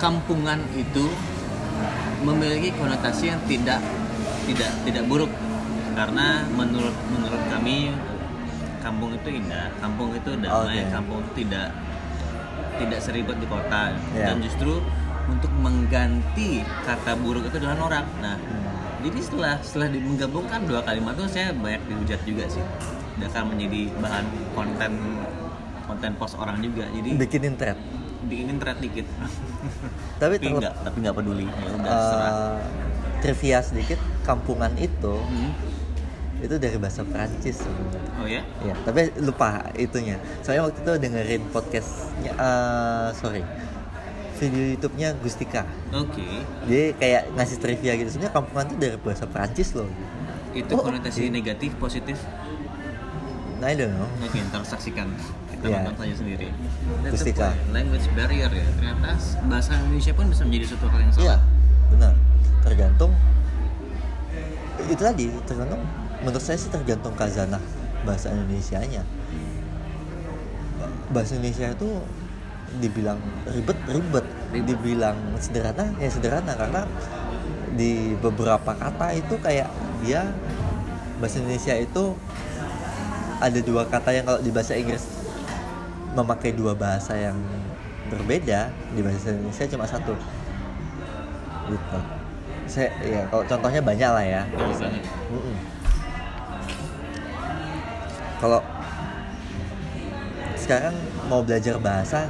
kampungan 0.00 0.56
itu 0.72 1.04
memiliki 2.24 2.72
konotasi 2.72 3.28
yang 3.28 3.40
tidak 3.44 3.84
tidak 4.48 4.72
tidak 4.88 5.04
buruk 5.04 5.28
karena 5.92 6.48
menurut 6.48 6.96
menurut 7.12 7.42
kami 7.52 7.92
kampung 8.80 9.12
itu 9.12 9.28
indah, 9.36 9.68
kampung 9.76 10.16
itu 10.16 10.32
damai, 10.40 10.80
Oke. 10.80 10.88
kampung 10.88 11.20
itu 11.20 11.44
tidak 11.44 11.68
tidak 12.80 13.00
seribet 13.04 13.36
di 13.36 13.44
kota 13.44 13.92
Ya. 14.16 14.32
dan 14.32 14.40
justru 14.40 14.80
untuk 15.28 15.52
mengganti 15.60 16.64
kata 16.82 17.12
buruk 17.20 17.44
itu 17.46 17.60
adalah 17.60 17.76
norak. 17.76 18.06
Nah, 18.24 18.40
Hmm. 18.40 18.79
Jadi 19.00 19.18
setelah 19.18 19.54
setelah 19.58 19.88
di- 19.88 20.00
menggabungkan 20.00 20.60
dua 20.62 20.80
kalimat 20.80 21.12
itu 21.14 21.26
saya 21.28 21.52
banyak 21.52 21.82
dihujat 21.86 22.20
juga 22.22 22.44
sih. 22.46 22.64
Akan 23.20 23.52
menjadi 23.52 23.92
bahan 23.96 24.24
konten 24.50 24.92
konten 25.84 26.10
post 26.14 26.34
orang 26.34 26.60
juga. 26.60 26.88
Jadi 26.88 27.16
bikinin 27.16 27.54
thread 27.54 27.76
bikin 28.22 28.56
thread 28.56 28.78
dikit. 28.78 29.06
tapi 30.20 30.36
tapi 30.36 30.46
enggak, 30.50 30.74
tapi 30.78 30.96
enggak 30.98 31.14
peduli. 31.14 31.46
Ya 31.46 31.70
udah 31.74 31.92
serah. 31.92 32.30
eh, 32.30 32.58
trivia 33.20 33.58
sedikit 33.60 33.98
kampungan 34.22 34.72
itu 34.76 35.14
Hmm. 35.20 35.52
itu 36.40 36.56
dari 36.56 36.76
bahasa 36.76 37.04
Prancis 37.04 37.60
sebenarnya 37.60 38.00
Oh 38.16 38.24
ya? 38.24 38.40
Ya, 38.62 38.72
tapi 38.80 39.12
lupa 39.18 39.60
itunya. 39.74 40.16
Soalnya 40.40 40.64
waktu 40.66 40.80
itu 40.80 40.92
dengerin 40.98 41.42
podcastnya, 41.50 42.32
eh, 42.32 43.08
sorry, 43.14 43.44
video 44.40 44.64
YouTube-nya 44.72 45.12
Gustika. 45.20 45.68
Oke. 45.92 46.24
Dia 46.64 46.96
kayak 46.96 47.36
ngasih 47.36 47.60
trivia 47.60 47.92
gitu. 47.94 48.08
Sebenarnya 48.10 48.32
kampungan 48.32 48.64
itu 48.66 48.76
dari 48.80 48.96
bahasa 48.96 49.24
Prancis 49.24 49.76
loh. 49.76 49.86
Itu 50.50 50.72
Oh, 50.74 50.82
konotasi 50.82 51.28
oke. 51.28 51.30
negatif, 51.30 51.70
positif. 51.76 52.16
Nah, 53.60 53.68
I 53.68 53.76
don't 53.76 53.92
know. 53.92 54.08
Oke, 54.24 54.40
ntar 54.40 54.64
saksikan. 54.64 55.12
Kita 55.52 55.68
Ya. 55.68 55.84
nonton 55.84 56.00
saja 56.00 56.14
sendiri. 56.16 56.48
That's 57.04 57.20
Gustika. 57.20 57.52
Language 57.68 58.08
barrier 58.16 58.48
ya. 58.48 58.64
Ternyata 58.72 59.12
bahasa 59.44 59.76
Indonesia 59.76 60.12
pun 60.12 60.26
bisa 60.26 60.42
menjadi 60.42 60.64
suatu 60.66 60.86
hal 60.88 60.98
yang 60.98 61.12
Iya, 61.12 61.18
salah. 61.36 61.40
benar. 61.92 62.14
Tergantung. 62.64 63.12
Itu 64.80 64.96
tadi 64.96 65.28
tergantung. 65.44 65.84
Menurut 66.20 66.40
saya 66.40 66.56
sih 66.56 66.72
tergantung 66.72 67.12
kazanah 67.12 67.60
bahasa 68.02 68.32
Indonesianya. 68.32 69.04
Bahasa 71.10 71.36
Indonesia 71.36 71.68
itu 71.68 71.88
dibilang 72.78 73.18
ribet 73.50 73.78
ribet, 73.90 74.26
dibilang 74.54 75.18
sederhana 75.42 75.90
ya 75.98 76.06
sederhana 76.06 76.54
karena 76.54 76.86
di 77.74 78.14
beberapa 78.22 78.70
kata 78.76 79.18
itu 79.18 79.34
kayak 79.42 79.66
dia 80.06 80.30
bahasa 81.18 81.42
Indonesia 81.42 81.74
itu 81.74 82.14
ada 83.40 83.58
dua 83.64 83.82
kata 83.88 84.10
yang 84.14 84.24
kalau 84.28 84.40
di 84.40 84.52
bahasa 84.52 84.76
Inggris 84.78 85.04
memakai 86.14 86.54
dua 86.54 86.76
bahasa 86.76 87.16
yang 87.16 87.38
berbeda 88.10 88.70
di 88.94 89.00
bahasa 89.00 89.32
Indonesia 89.32 89.64
cuma 89.70 89.86
satu. 89.86 90.14
Gitu. 91.70 91.98
Saya 92.66 92.90
ya 93.02 93.22
kalau 93.30 93.44
contohnya 93.46 93.80
banyak 93.82 94.10
lah 94.10 94.24
ya. 94.24 94.42
Banyak. 94.50 95.04
Mm-mm. 95.30 95.56
kalau 98.40 98.64
sekarang 100.56 100.96
mau 101.28 101.44
belajar 101.44 101.76
bahasa 101.76 102.24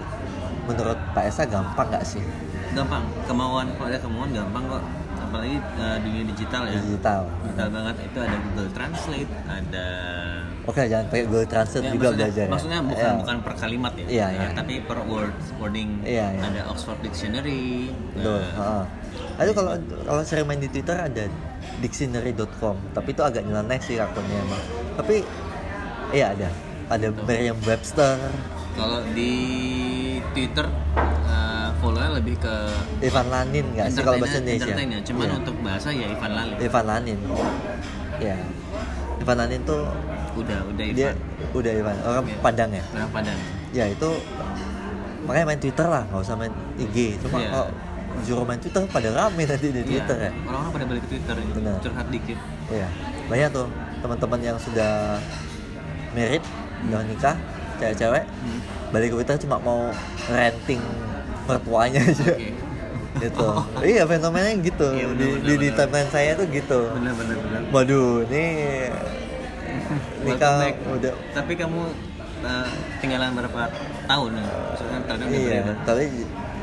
menurut 0.62 0.98
Pak 1.10 1.24
Esa 1.24 1.44
gampang 1.44 1.88
nggak 1.88 2.04
sih 2.04 2.22
Gampang. 2.70 3.02
Kemauan 3.26 3.66
kalau 3.74 3.88
ada 3.88 3.98
kemauan 3.98 4.30
gampang 4.30 4.62
kok. 4.68 4.82
Apalagi 5.20 5.58
eh, 5.58 5.96
dunia 6.00 6.22
digital 6.24 6.62
ya. 6.64 6.78
digital 6.80 7.22
Digital 7.42 7.68
banget 7.68 7.96
itu 8.00 8.18
ada 8.18 8.36
Google 8.40 8.70
Translate, 8.70 9.32
ada 9.44 9.86
oke 10.60 10.82
jangan 10.82 11.04
pakai 11.06 11.22
Google 11.26 11.46
Translate 11.46 11.82
Ya, 11.82 11.90
juga 11.90 11.98
maksudnya, 12.04 12.18
belajar 12.20 12.42
ya 12.42 12.50
maksudnya 12.50 12.80
bukan 12.80 13.02
Ya. 13.04 13.18
bukan 13.18 13.36
per 13.40 13.54
kalimat 13.56 13.92
ya, 13.92 14.06
Iya, 14.06 14.26
Eh, 14.26 14.34
iya. 14.36 14.48
tapi 14.52 14.74
per 14.80 14.98
word 15.04 15.34
wording. 15.56 15.90
Iya, 16.02 16.26
iya. 16.30 16.42
Ada 16.44 16.60
Oxford 16.68 16.98
Dictionary. 17.00 17.90
Betul. 18.12 18.42
Lalu 19.36 19.50
kalau 19.52 19.72
kalau 20.04 20.22
sering 20.22 20.46
main 20.46 20.58
di 20.58 20.68
Twitter 20.68 20.94
ada 20.94 21.24
dictionary.com, 21.80 22.76
tapi 22.92 23.08
itu 23.10 23.22
agak 23.22 23.42
nyeleneh 23.42 23.80
sih 23.80 23.96
akunnya 23.96 24.36
emang. 24.36 24.62
Tapi 24.96 25.16
iya 26.10 26.32
ada. 26.32 26.48
Ada 26.88 27.06
Merriam-Webster, 27.16 28.18
kalau 28.72 29.00
di 29.10 29.32
Twitter 30.30 30.66
eh, 31.26 31.68
follow-nya 31.76 32.10
lebih 32.14 32.36
ke 32.36 32.54
Ivan 33.02 33.26
Lanin 33.28 33.66
nggak 33.72 33.86
sih 33.88 34.00
kalau 34.00 34.18
bahasa 34.18 34.38
Indonesia? 34.38 34.74
ya. 34.74 35.00
Cuman 35.02 35.24
Iya. 35.24 35.34
untuk 35.36 35.56
bahasa 35.60 35.88
ya 35.90 36.06
Ivan 36.06 36.32
Lali. 36.32 36.54
Ivan 36.58 36.84
Lanin. 36.86 37.18
Ya. 38.18 38.36
Ivan 39.18 39.36
Lanin 39.38 39.60
tuh 39.62 39.82
Udah 40.32 40.58
udah 40.64 40.84
Ivan. 40.84 40.96
dia 40.96 41.10
udah 41.50 41.72
Ivan 41.72 41.96
orang 42.00 42.24
Iya. 42.24 42.38
Padang 42.40 42.70
ya. 42.70 42.84
Nah, 42.92 43.06
Padang. 43.10 43.38
Ya 43.70 43.84
itu 43.86 44.10
makanya 45.20 45.46
main 45.46 45.60
Twitter 45.60 45.86
lah, 45.86 46.02
nggak 46.06 46.20
usah 46.20 46.34
main 46.34 46.50
IG. 46.76 46.96
Cuma 47.20 47.38
Iya. 47.38 47.48
kalau 47.50 47.68
juru 48.20 48.42
main 48.42 48.58
Twitter 48.58 48.82
pada 48.86 49.08
rame 49.08 49.42
nanti 49.44 49.66
di 49.68 49.82
Twitter 49.82 50.16
Iya, 50.18 50.26
ya. 50.26 50.32
Orang-orang 50.44 50.72
pada 50.72 50.84
balik 50.86 51.02
ke 51.02 51.08
Twitter 51.08 51.34
Benar. 51.52 51.76
curhat 51.78 52.06
dikit. 52.08 52.38
Iya, 52.68 52.88
banyak 53.26 53.48
tuh 53.50 53.66
teman-teman 54.00 54.40
yang 54.40 54.56
sudah 54.56 54.92
merit, 56.10 56.42
udah 56.84 57.02
nikah, 57.04 57.36
cewek-cewek, 57.80 58.24
Hmm. 58.28 58.60
balik 58.92 59.08
ke 59.10 59.14
Twitter 59.16 59.36
cuma 59.40 59.56
mau 59.58 59.88
renting 60.28 60.82
mertuanya 61.48 62.00
aja. 62.04 62.30
Oke. 62.30 62.52
Gitu. 63.10 63.48
iya, 63.82 64.06
fenomenanya 64.06 64.54
gitu. 64.62 64.86
Iya, 64.86 65.06
benar, 65.10 65.18
di, 65.18 65.26
benar, 65.26 65.42
di, 65.42 65.52
di 65.58 65.68
benar. 65.68 65.78
timeline 65.82 66.10
saya 66.14 66.30
tuh 66.38 66.46
gitu. 66.46 66.80
Benar 66.94 67.12
benar 67.18 67.36
benar. 67.42 67.60
Waduh, 67.74 68.22
ini 68.30 68.44
nikah 70.24 70.70
udah 70.94 71.12
Tapi 71.34 71.52
kamu 71.58 71.80
eh, 72.44 72.68
tinggalan 73.02 73.30
berapa 73.34 73.62
tahun 74.06 74.30
ya? 74.38 74.44
Maksudnya 74.46 74.98
tahunnya 75.08 75.26
udah 75.26 75.40
iya, 75.42 75.62
tapi 75.82 76.04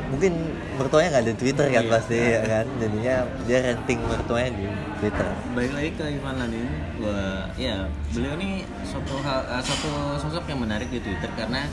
mungkin 0.08 0.32
mertuanya 0.78 1.08
nggak 1.10 1.24
ada 1.26 1.34
Twitter 1.34 1.66
kan 1.66 1.82
Iya. 1.82 1.90
pasti 1.90 2.16
ya 2.16 2.40
kan. 2.42 2.66
Jadinya 2.78 3.14
dia 3.44 3.58
renting 3.64 4.00
mertuanya 4.00 4.50
di 4.54 4.66
Twitter. 4.96 5.26
Balik 5.52 5.72
lagi 5.74 5.90
ke 5.92 6.04
Ivan 6.14 6.34
Lanin, 6.38 6.68
wah, 6.98 7.44
ya 7.54 7.76
beliau 8.08 8.32
ini 8.38 8.50
suatu 8.82 9.14
hal, 9.18 9.40
eh, 9.44 9.62
suatu 9.62 9.90
sosok 10.16 10.44
yang 10.46 10.60
menarik 10.60 10.88
di 10.88 10.98
Twitter 10.98 11.30
karena 11.34 11.66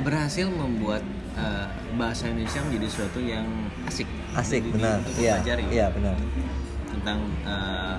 berhasil 0.00 0.46
membuat 0.46 1.00
eh, 1.34 1.66
bahasa 1.94 2.28
Indonesia 2.28 2.62
menjadi 2.62 2.86
sesuatu 2.86 3.18
yang 3.18 3.42
asik, 3.84 4.06
Asik, 4.34 4.62
Jadi 4.62 4.70
benar. 4.70 4.98
Iya, 5.14 5.34
iya 5.66 5.86
benar. 5.90 6.14
tentang 6.86 7.18
eh, 7.42 7.96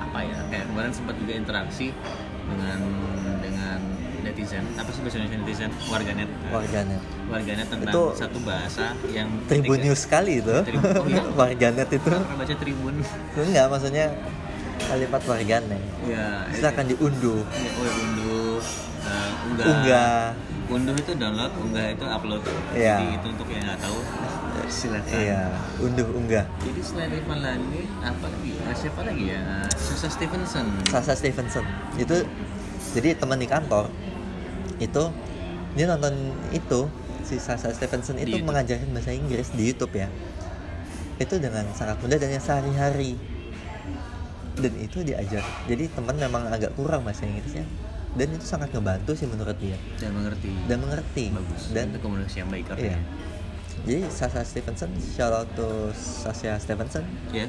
apa 0.00 0.18
ya 0.22 0.38
kayak 0.48 0.66
kemarin 0.66 0.88
sempat 0.88 1.14
juga 1.16 1.32
interaksi 1.36 1.92
dengan 2.42 2.80
netizen. 4.42 4.64
Apa 4.74 4.90
sih 4.90 5.00
bahasa 5.00 5.16
Indonesia 5.16 5.38
netizen? 5.38 5.70
Warganet. 5.86 6.28
Warganet. 6.50 7.02
Warganet 7.30 7.66
tentang 7.68 7.92
Itu- 7.94 8.12
satu 8.12 8.38
bahasa 8.42 8.84
yang 9.08 9.28
Tribun 9.46 9.78
ketika- 9.78 9.84
News 9.86 10.00
sekali 10.00 10.32
itu. 10.36 10.56
Tribun- 10.60 10.98
oh 10.98 11.06
iya? 11.06 11.22
warganet 11.40 11.88
itu. 11.88 12.10
Pernah 12.10 12.36
baca 12.36 12.54
Tribun. 12.56 12.94
Itu 13.00 13.40
enggak 13.40 13.66
maksudnya 13.70 14.06
kalimat 14.82 15.22
warganet. 15.22 15.82
Ya 16.04 16.26
silakan 16.50 16.84
diunduh. 16.88 17.40
Ya, 17.46 17.70
oh 17.70 17.84
ya, 17.84 17.92
unduh 17.96 18.56
eh, 19.02 19.30
unggah. 19.46 19.66
Unggah. 19.68 20.22
Unduh 20.72 20.94
itu 20.96 21.12
download 21.14 21.52
unggah 21.54 21.86
itu 21.92 22.04
upload. 22.04 22.42
Iya. 22.72 22.96
jadi 22.98 23.06
itu 23.14 23.26
untuk 23.28 23.48
yang 23.48 23.62
nggak 23.62 23.80
tahu 23.80 23.98
silakan. 24.66 25.12
Iya 25.14 25.42
unduh 25.78 26.08
unggah. 26.10 26.44
Jadi 26.58 26.80
selain 26.82 27.10
Irfan 27.12 27.38
Lani 27.40 27.80
apa 28.00 28.26
lagi 28.26 28.50
Eh, 28.62 28.74
siapa 28.74 29.00
lagi 29.04 29.24
ya? 29.28 29.40
Eh, 29.60 29.68
Sasa 29.70 30.08
Stevenson. 30.08 30.66
Sasa 30.88 31.12
Stevenson. 31.14 31.64
Itu 31.94 32.24
jadi 32.92 33.16
teman 33.16 33.36
di 33.36 33.46
kantor 33.46 33.88
itu 34.78 35.04
dia 35.72 35.86
nonton 35.88 36.12
itu 36.52 36.84
si 37.24 37.40
Sasa 37.40 37.72
Stevenson 37.72 38.20
Di 38.20 38.28
itu 38.28 38.36
YouTube. 38.36 38.48
mengajarkan 38.52 38.88
bahasa 38.92 39.12
Inggris 39.14 39.48
di 39.56 39.72
YouTube 39.72 39.94
ya. 39.96 40.08
Itu 41.16 41.38
dengan 41.38 41.64
sangat 41.72 41.96
mudah 42.02 42.18
dan 42.18 42.30
yang 42.30 42.44
sehari-hari. 42.44 43.16
Dan 44.52 44.72
itu 44.76 45.00
diajar. 45.00 45.40
Jadi 45.64 45.88
teman 45.88 46.16
memang 46.18 46.44
agak 46.52 46.76
kurang 46.76 47.08
bahasa 47.08 47.24
Inggrisnya. 47.24 47.64
Dan 48.12 48.36
itu 48.36 48.44
sangat 48.44 48.68
ngebantu 48.76 49.16
sih 49.16 49.24
menurut 49.24 49.56
dia. 49.56 49.80
Dan 49.96 50.12
mengerti. 50.12 50.52
Dan 50.68 50.84
mengerti. 50.84 51.24
Bagus. 51.32 51.72
Dan 51.72 51.96
itu 51.96 51.98
komunikasi 52.04 52.44
yang 52.44 52.50
baik 52.52 52.68
iya. 52.76 53.00
Jadi 53.82 54.04
Sasa 54.12 54.44
Stevenson 54.44 54.92
shout 55.00 55.32
out 55.32 55.48
to 55.56 55.88
Sasha 55.96 56.60
Stevenson. 56.60 57.08
Ya. 57.32 57.48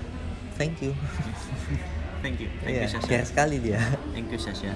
Thank 0.56 0.80
you. 0.80 0.96
Thank 2.24 2.40
you. 2.40 2.48
Thank 2.64 2.72
Iya, 2.72 2.88
you 2.88 2.94
Sasha. 2.96 3.10
care 3.12 3.28
sekali 3.28 3.60
dia. 3.60 3.84
Thank 4.16 4.32
you 4.32 4.40
Sasha 4.40 4.72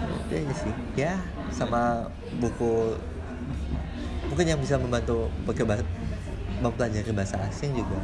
itu 0.00 0.32
aja 0.36 0.54
sih 0.56 0.72
ya 0.96 1.14
sama 1.48 2.06
buku 2.36 2.94
mungkin 4.24 4.46
yang 4.46 4.58
bisa 4.58 4.76
membantu 4.76 5.26
mempelajari 6.58 7.10
bahasa 7.10 7.38
asing 7.44 7.72
juga 7.72 7.98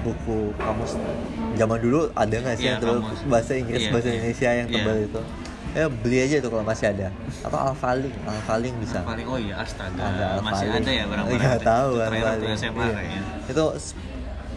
buku 0.00 0.52
kamus 0.54 1.00
zaman 1.54 1.78
dulu 1.78 2.12
ada 2.12 2.34
nggak 2.34 2.56
sih 2.56 2.66
Iya, 2.66 2.70
yang 2.70 2.80
tebal 2.82 2.98
kamus. 3.00 3.20
bahasa 3.24 3.52
Inggris 3.54 3.80
Iya, 3.80 3.90
bahasa 3.90 4.06
iya. 4.06 4.14
Indonesia 4.14 4.50
yang 4.50 4.68
Iya. 4.68 4.76
tebal 4.76 4.96
itu 5.00 5.20
ya 5.74 5.84
beli 5.90 6.18
aja 6.20 6.34
itu 6.38 6.48
kalau 6.48 6.62
masih 6.62 6.86
ada 6.88 7.08
atau 7.40 7.58
Alfaling 7.58 8.14
Alfaling 8.22 8.74
bisa 8.78 8.98
paling 9.02 9.26
oh 9.26 9.34
iya 9.36 9.54
astaga 9.58 9.98
ada 9.98 10.26
masih 10.38 10.66
Alfaling. 10.68 10.82
ada 10.82 10.90
ya 10.92 11.04
barang-barang 11.04 11.40
nggak 11.40 11.56
itu. 11.56 11.66
tahu 11.66 11.88
Itu 11.88 11.98
waktu 11.98 12.16
Alfaling. 12.20 12.52
SMA 12.54 12.78
Iya. 12.78 12.92
kayaknya 12.94 13.20
itu 13.44 13.64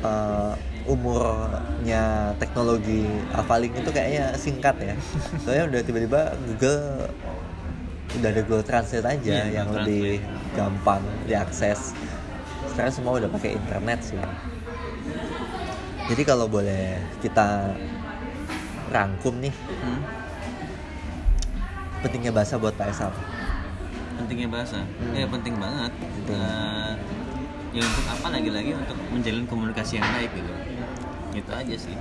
uh, 0.03 0.53
umurnya 0.87 2.03
teknologi 2.35 3.03
Alfaling 3.29 3.71
itu 3.71 3.89
kayaknya 3.89 4.33
singkat 4.35 4.75
ya. 4.79 4.95
Soalnya 5.43 5.63
udah 5.67 5.81
tiba-tiba 5.83 6.21
Google 6.45 7.11
udah 8.17 8.29
ada 8.29 8.41
Google 8.41 8.63
Translate 8.63 9.03
aja 9.05 9.31
Iya, 9.43 9.45
yang 9.53 9.67
Google 9.67 9.83
lebih 9.83 10.23
gampang 10.53 11.03
diakses. 11.23 11.91
Sekarang 12.71 12.89
semua 12.89 13.19
udah 13.19 13.29
pakai 13.29 13.53
internet 13.53 13.99
sih. 14.01 14.17
Jadi 16.07 16.21
kalau 16.23 16.47
boleh 16.47 16.95
kita 17.19 17.75
rangkum 18.87 19.35
nih 19.37 19.51
Hmm? 19.77 19.99
pentingnya 21.97 22.31
bahasa 22.31 22.55
buat 22.55 22.71
Pak 22.73 22.87
Esam. 22.87 23.11
Pentingnya 24.15 24.47
bahasa? 24.47 24.79
Hmm. 24.79 25.13
ya 25.13 25.25
penting 25.27 25.57
banget. 25.57 25.91
Penting. 25.91 26.39
Eh, 26.39 26.93
ya 27.73 27.83
untuk 27.83 28.05
apa 28.07 28.27
lagi-lagi 28.31 28.71
untuk 28.71 28.97
menjalin 29.11 29.45
komunikasi 29.45 29.99
yang 29.99 30.07
baik 30.09 30.31
gitu 30.31 30.53
itu 31.37 31.51
aja 31.53 31.75
sih. 31.77 31.95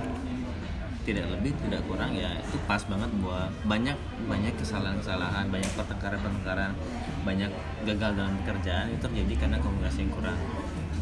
Tidak 1.07 1.23
lebih 1.31 1.55
tidak 1.63 1.87
kurang 1.87 2.11
ya 2.11 2.35
itu 2.35 2.59
pas 2.67 2.83
banget 2.83 3.07
buat 3.23 3.47
banyak 3.63 3.95
banyak 4.27 4.53
kesalahan-kesalahan 4.59 5.47
banyak 5.47 5.71
pertengkaran-pertengkaran 5.79 6.75
banyak 7.23 7.47
gagal 7.87 8.11
dalam 8.11 8.35
pekerjaan 8.43 8.91
itu 8.91 9.07
terjadi 9.07 9.33
karena 9.47 9.57
komunikasi 9.63 10.03
yang 10.03 10.11
kurang. 10.11 10.39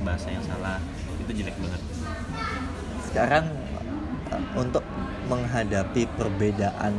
Bahasa 0.06 0.28
yang 0.30 0.46
salah 0.46 0.78
itu 1.18 1.32
jelek 1.42 1.58
banget. 1.58 1.82
Sekarang 3.10 3.46
uh, 4.30 4.44
untuk 4.60 4.86
menghadapi 5.26 6.06
perbedaan 6.14 6.94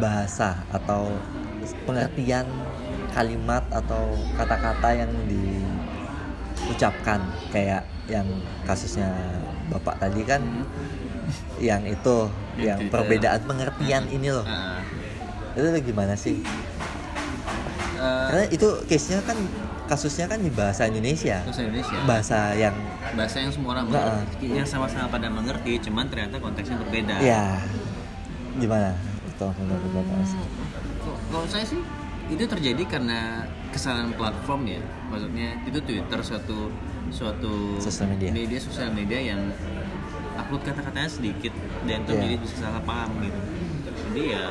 bahasa 0.00 0.64
atau 0.72 1.12
pengertian 1.84 2.48
kalimat 3.12 3.62
atau 3.68 4.16
kata-kata 4.40 5.04
yang 5.04 5.12
diucapkan 6.66 7.20
kayak 7.50 7.82
yang 8.10 8.26
kasusnya 8.66 9.10
bapak 9.70 9.98
tadi 9.98 10.22
kan 10.26 10.42
yang 11.62 11.82
itu 11.86 12.28
Yang 12.58 12.92
perbedaan 12.92 13.40
pengertian 13.48 14.04
ini 14.12 14.28
loh. 14.28 14.44
Ah, 14.44 14.84
itu 15.56 15.64
gimana 15.80 16.12
sih? 16.12 16.44
Eh, 17.96 18.26
karena 18.28 18.44
itu 18.52 18.68
case 18.84 19.16
nya 19.16 19.24
kan 19.24 19.38
kasusnya 19.88 20.26
kan 20.28 20.36
di 20.42 20.52
bahasa 20.52 20.84
Indonesia. 20.84 21.40
Bahasa 21.46 21.62
Indonesia. 21.64 21.96
Bahasa 22.04 22.38
yang 22.58 22.76
bahasa 23.16 23.36
yang 23.40 23.52
semua 23.54 23.80
orang 23.80 23.88
mengerti. 23.88 24.46
Yang 24.52 24.68
sama-sama 24.68 25.06
pada 25.08 25.28
mengerti 25.32 25.80
cuman 25.88 26.04
ternyata 26.12 26.36
konteksnya 26.42 26.76
berbeda. 26.84 27.16
Ya 27.24 27.56
gimana? 28.60 28.92
Itu 29.24 29.48
menurut 29.56 29.90
bapak 29.96 30.16
Kalau 31.32 31.46
saya 31.48 31.64
sih 31.64 31.80
itu 32.28 32.44
terjadi 32.44 32.84
karena 32.84 33.48
kesalahan 33.72 34.12
platform 34.12 34.68
ya. 34.68 34.80
Maksudnya 35.08 35.48
itu 35.64 35.78
Twitter 35.80 36.20
suatu 36.20 36.68
suatu 37.08 37.76
Sosial 37.76 38.08
media. 38.10 38.30
sosial 38.58 38.88
media 38.90 39.18
yang 39.18 39.40
upload 40.34 40.62
kata-katanya 40.62 41.10
sedikit 41.10 41.52
dan 41.82 42.00
itu 42.00 42.10
Iya. 42.10 42.20
jadi 42.22 42.34
bisa 42.38 42.54
salah 42.58 42.82
paham 42.82 43.10
gitu. 43.18 43.40
Jadi 44.06 44.22
ya 44.30 44.44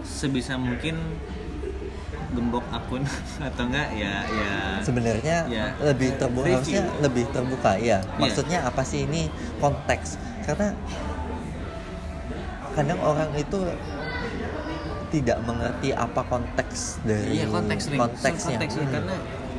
sebisa 0.00 0.54
mungkin 0.54 0.94
gembok 2.28 2.62
akun 2.68 3.02
atau 3.40 3.64
enggak 3.64 3.88
ya 3.94 4.20
ya 4.22 4.52
sebenarnya 4.78 5.36
Ya. 5.48 5.72
lebih 5.80 6.12
terbuka 6.14 6.44
Review. 6.44 6.60
harusnya 6.60 6.82
lebih 7.00 7.24
terbuka 7.30 7.72
ya 7.78 7.98
maksudnya 8.14 8.58
apa 8.62 8.84
sih 8.84 9.08
ini 9.08 9.32
konteks 9.56 10.20
karena 10.44 10.76
kadang 12.74 13.00
orang 13.00 13.32
itu 13.34 13.58
tidak 15.08 15.38
mengerti 15.42 15.88
apa 15.90 16.20
konteks 16.22 17.02
dari 17.02 17.38
Iya 17.38 17.46
konteks 17.48 17.82
nih, 17.88 17.98
konteksnya 17.98 18.56
konteksnya 18.56 18.84
Hmm. 18.84 18.94
karena 18.94 19.14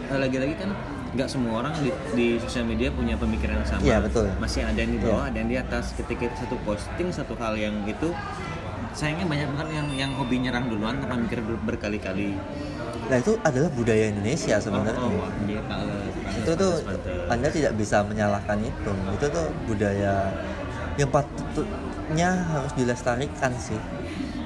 eh, 0.07 0.19
lagi-lagi 0.19 0.53
kan 0.55 0.69
nggak 1.09 1.25
semua 1.25 1.53
orang 1.59 1.73
di, 1.75 1.89
di 2.13 2.27
sosial 2.37 2.65
media 2.65 2.89
punya 2.89 3.17
pemikiran 3.17 3.57
yang 3.57 3.67
sama. 3.67 3.81
Iya, 3.81 3.97
betul. 3.99 4.29
Masih 4.37 4.61
ada 4.61 4.77
yang 4.77 4.93
di 4.93 4.99
bawah, 4.99 5.25
Iya. 5.25 5.29
ada 5.33 5.37
yang 5.37 5.49
di 5.49 5.57
atas. 5.57 5.85
Ketika 5.97 6.29
satu 6.35 6.55
posting 6.61 7.09
satu 7.09 7.33
hal 7.35 7.57
yang 7.57 7.73
itu, 7.83 8.13
sayangnya 8.91 9.25
banyak 9.25 9.47
banget 9.49 9.67
yang 9.73 9.87
yang 9.95 10.11
hobi 10.13 10.37
nyerang 10.39 10.69
duluan 10.69 10.97
tanpa 10.97 11.17
mikir 11.17 11.41
ber- 11.41 11.61
berkali-kali. 11.65 12.37
nah 13.09 13.17
itu 13.17 13.33
adalah 13.41 13.73
budaya 13.73 14.05
Indonesia 14.07 14.61
sebenarnya 14.61 15.01
Oh, 15.01 15.09
oh, 15.09 15.33
pantes, 15.65 16.37
itu 16.37 16.51
tuh 16.53 16.73
anda 17.25 17.49
tidak 17.49 17.73
bisa 17.73 18.05
menyalahkan 18.05 18.61
itu 18.61 18.91
itu 19.09 19.25
tuh 19.25 19.45
budaya 19.65 20.29
yang 20.93 21.09
patutnya 21.09 22.29
harus 22.45 22.69
dilestarikan 22.75 23.49
sih 23.57 23.81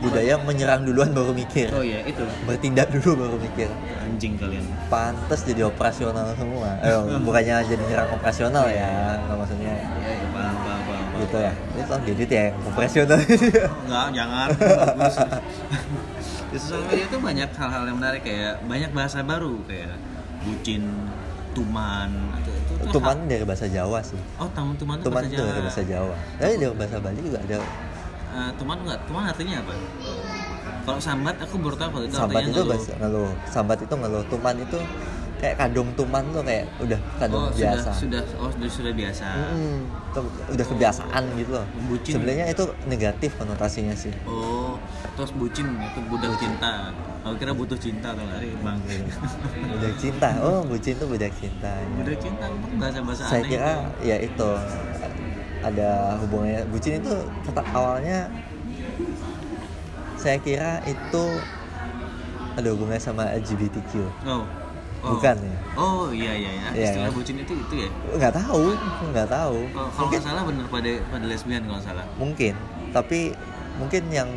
budaya 0.03 0.35
menyerang 0.37 0.83
duluan 0.83 1.09
baru 1.09 1.31
mikir 1.31 1.71
Oh 1.71 1.79
iya 1.79 2.03
itu 2.03 2.19
bertindak 2.43 2.91
dulu 2.91 3.15
baru 3.17 3.35
mikir 3.37 3.71
anjing 3.97 4.35
kalian. 4.35 4.67
pantas 4.87 5.41
jadi 5.41 5.63
operasional 5.63 6.27
semua 6.33 6.75
eh, 6.77 6.91
bukannya 7.25 7.55
jadi 7.63 7.79
nyerang 7.81 8.11
operasional 8.11 8.67
ya 8.67 8.89
nggak 9.17 9.37
maksudnya 9.37 9.73
Iya, 9.73 10.11
iya, 10.11 10.27
paham, 10.29 10.55
paham, 10.57 10.81
paham, 10.83 11.03
paham. 11.07 11.21
gitu 11.21 11.37
ya 11.39 11.53
ini 11.55 11.81
tolong 11.83 12.03
diedit 12.03 12.29
ya 12.29 12.45
operasional 12.63 13.19
Enggak, 13.83 14.07
jangan. 14.11 14.47
Di 16.45 16.57
sosial 16.59 16.83
media 16.85 17.05
tuh 17.07 17.19
banyak 17.19 17.49
hal-hal 17.49 17.83
yang 17.83 17.97
menarik 17.97 18.21
kayak 18.21 18.61
banyak 18.63 18.91
bahasa 18.91 19.19
baru 19.21 19.57
kayak 19.65 19.95
bucin, 20.43 20.83
tuman. 21.51 22.09
Itu, 22.35 22.51
itu, 22.51 22.71
itu 22.77 22.91
tuman 22.91 23.15
hal- 23.15 23.27
dari 23.27 23.43
bahasa 23.43 23.65
Jawa 23.67 23.99
sih 24.01 24.19
Oh, 24.35 24.49
taman 24.51 24.75
tuman 24.75 24.95
itu 24.95 25.05
tuman 25.07 25.15
bahasa 25.19 25.29
itu 25.29 25.39
Jawa. 25.39 25.49
dari 25.49 25.61
bahasa 25.63 25.83
Jawa 25.83 26.15
tapi 26.35 26.53
dari 26.55 26.75
bahasa 26.75 26.97
Bali 26.99 27.19
juga 27.21 27.39
ada 27.41 27.57
Eh, 28.33 28.51
tuman 28.57 28.77
enggak? 28.81 28.99
Tuman 29.05 29.23
artinya 29.23 29.55
apa? 29.61 29.73
Kalau 30.83 30.99
sambat 30.99 31.35
aku 31.39 31.55
baru 31.57 31.75
tahu 31.77 31.89
kalau 31.91 32.03
itu 32.03 32.15
sambat 32.15 32.41
artinya 32.41 32.51
itu 32.51 32.61
ngeluh. 32.65 32.81
ngeluh 32.99 33.31
sambat 33.47 33.77
itu 33.79 33.93
ngeluh 33.93 34.23
tuman 34.27 34.55
itu 34.57 34.79
kayak 35.37 35.55
kadung 35.55 35.89
tuman 35.93 36.23
tuh 36.29 36.41
kayak 36.41 36.65
udah 36.79 36.99
kadung 37.19 37.39
Oh, 37.41 37.49
biasa 37.51 37.89
sudah 37.91 38.19
sudah 38.19 38.21
oh 38.39 38.49
sudah, 38.49 38.69
sudah 38.69 38.93
biasa. 38.93 39.27
Mm-mm. 39.27 39.77
Tuh, 40.11 40.23
udah 40.49 40.65
kebiasaan 40.65 41.23
gitu 41.35 41.51
loh 41.53 41.65
Bucin. 41.87 42.13
sebenarnya 42.15 42.45
itu 42.47 42.63
negatif 42.85 43.31
konotasinya 43.35 43.91
sih 43.93 44.11
Oh, 44.23 44.75
terus 45.13 45.31
bucin 45.31 45.67
itu 45.75 45.99
budak 46.05 46.31
cinta. 46.35 46.91
Aku 47.23 47.39
kira 47.39 47.51
butuh 47.51 47.75
cinta 47.75 48.11
atau 48.11 48.23
lari 48.27 48.51
bang. 48.57 48.79
budak 49.71 49.93
cinta 49.95 50.29
oh 50.39 50.59
bucin 50.63 50.93
tuh 50.95 51.07
budak 51.07 51.31
cinta 51.33 51.71
ya. 51.71 51.87
budak 51.93 52.17
cinta 52.19 52.45
bahasa 52.75 52.99
bahasa 52.99 53.21
saya 53.23 53.39
aneh. 53.39 53.49
kira 53.49 53.71
itu. 53.71 54.03
ya 54.03 54.15
itu 54.19 54.49
ada 55.63 55.89
hubungannya 56.19 56.67
bucin 56.67 56.99
itu 56.99 57.15
kata 57.43 57.61
awalnya 57.71 58.27
saya 60.15 60.37
kira 60.37 60.79
itu 60.83 61.23
ada 62.53 62.67
hubungannya 62.69 63.01
sama 63.01 63.23
LGBTQ 63.33 63.91
Oh. 64.23 64.43
oh. 65.03 65.09
bukan 65.11 65.35
ya 65.35 65.57
Oh 65.73 66.05
iya 66.11 66.31
iya 66.31 66.51
ya. 66.53 66.67
Istilah 66.71 67.09
kan? 67.09 67.17
bucin 67.17 67.35
itu 67.37 67.53
itu 67.53 67.73
ya. 67.75 67.89
nggak 68.13 68.33
tahu 68.35 68.75
nggak 69.09 69.27
tahu 69.27 69.57
Kalau 69.69 69.89
kalau 69.89 70.07
nggak 70.07 70.23
salah 70.23 70.43
bener 70.43 70.65
pada 70.67 70.91
pada 71.09 71.25
lesbian 71.25 71.63
kalau 71.63 71.81
salah. 71.81 72.05
mungkin 72.15 72.53
tapi 72.91 73.33
mungkin 73.75 74.03
yang 74.07 74.29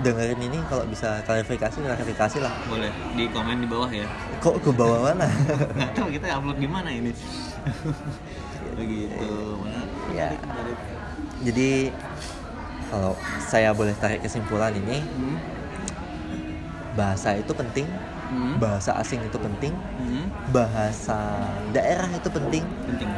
dengerin 0.00 0.40
ini 0.40 0.58
kalau 0.66 0.88
bisa 0.88 1.20
klarifikasi 1.22 1.76
klarifikasi 1.76 2.40
lah 2.40 2.50
boleh 2.64 2.88
di 3.12 3.28
komen 3.28 3.60
di 3.60 3.68
bawah 3.68 3.92
ya 3.92 4.08
kok 4.40 4.56
ke 4.58 4.70
bawah 4.72 5.04
mana 5.04 5.28
nggak 5.76 5.92
tahu 5.92 6.08
kita 6.08 6.26
upload 6.32 6.56
di 6.56 6.66
mana 6.66 6.88
ini 6.88 7.12
begitu 8.80 9.30
Ya. 10.12 10.28
jadi 11.42 11.88
kalau 12.92 13.16
saya 13.40 13.72
boleh 13.72 13.96
tarik 13.96 14.20
kesimpulan 14.20 14.76
ini 14.76 15.00
hmm. 15.00 15.36
bahasa 16.94 17.36
itu 17.36 17.52
penting 17.52 17.88
Hmm. 18.32 18.56
bahasa 18.56 18.96
asing 18.96 19.20
itu 19.28 19.36
penting 19.36 19.76
Hmm. 20.00 20.24
bahasa 20.56 21.52
daerah 21.68 22.08
itu 22.08 22.32
penting 22.32 22.64
penting 22.88 23.10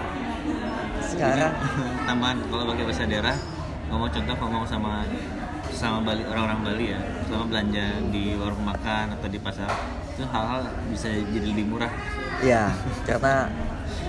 sekarang 1.06 1.54
tambahan 2.10 2.42
kalau 2.50 2.66
pakai 2.74 2.82
bahasa 2.82 3.06
daerah 3.06 3.36
ngomong 3.86 4.10
contoh 4.10 4.34
ngomong 4.34 4.66
sama 4.66 5.06
sama 5.70 6.02
Bali 6.02 6.26
orang-orang 6.26 6.60
Bali 6.66 6.84
ya 6.90 7.00
sama 7.30 7.46
belanja 7.46 7.86
di 8.10 8.34
warung 8.34 8.66
makan 8.66 9.14
atau 9.14 9.30
di 9.30 9.38
pasar 9.38 9.70
itu 10.18 10.26
hal-hal 10.26 10.66
bisa 10.90 11.06
jadi 11.30 11.46
lebih 11.46 11.70
murah 11.70 11.94
ya 12.42 12.74
karena 13.06 13.46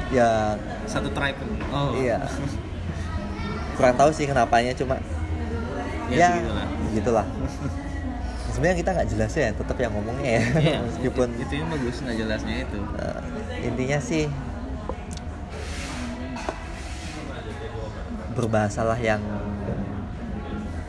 ya 0.09 0.57
satu 0.89 1.13
tribe 1.13 1.37
oh 1.69 1.93
iya 2.01 2.17
kurang 3.75 3.95
tahu 3.99 4.09
sih 4.15 4.25
kenapanya 4.25 4.71
cuma 4.73 4.95
ya, 6.07 6.39
ya 6.39 6.65
gitulah. 6.95 7.27
Sebenarnya 8.55 8.77
kita 8.79 8.91
nggak 8.95 9.09
jelas 9.11 9.31
ya 9.35 9.51
tetap 9.51 9.77
yang 9.77 9.91
ngomongnya 9.91 10.31
ya. 10.39 10.43
Iya, 10.63 10.77
meskipun 10.87 11.27
itu, 11.35 11.43
itu 11.43 11.53
yang 11.59 11.69
bagus 11.69 11.95
nggak 11.99 12.17
jelasnya 12.23 12.55
itu. 12.63 12.79
Eh, 12.79 13.21
intinya 13.67 13.99
sih 13.99 14.23
berbahasalah 18.35 18.99
yang 18.99 19.19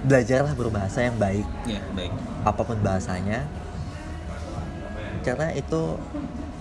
belajarlah 0.07 0.55
berbahasa 0.55 1.11
yang 1.11 1.18
baik. 1.18 1.46
Ya 1.66 1.83
baik. 1.94 2.14
Apa 2.46 2.62
pun 2.62 2.79
bahasanya 2.79 3.42
karena 5.27 5.51
itu 5.59 5.99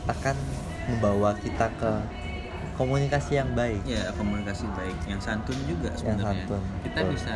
akan 0.10 0.36
membawa 0.90 1.38
kita 1.38 1.70
ke 1.78 1.92
komunikasi 2.76 3.40
yang 3.40 3.50
baik. 3.56 3.82
Ya 3.88 4.12
komunikasi 4.16 4.68
baik. 4.76 4.98
Yang 5.08 5.22
santun 5.26 5.58
juga 5.66 5.90
sebenarnya. 5.96 6.46
santun, 6.46 6.62
kita 6.84 7.00
betul. 7.02 7.12
bisa 7.16 7.36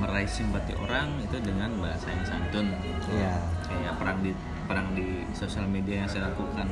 meraih 0.00 0.30
simpati 0.30 0.72
orang 0.80 1.08
itu 1.20 1.36
dengan 1.44 1.70
bahasa 1.78 2.06
yang 2.10 2.24
santun. 2.26 2.66
Iya. 3.10 3.36
kayak 3.70 3.94
perang 4.02 4.18
di 4.26 4.32
perang 4.66 4.88
di 4.98 5.22
sosial 5.30 5.66
media 5.70 6.02
yang 6.02 6.08
saya 6.10 6.26
lakukan 6.34 6.66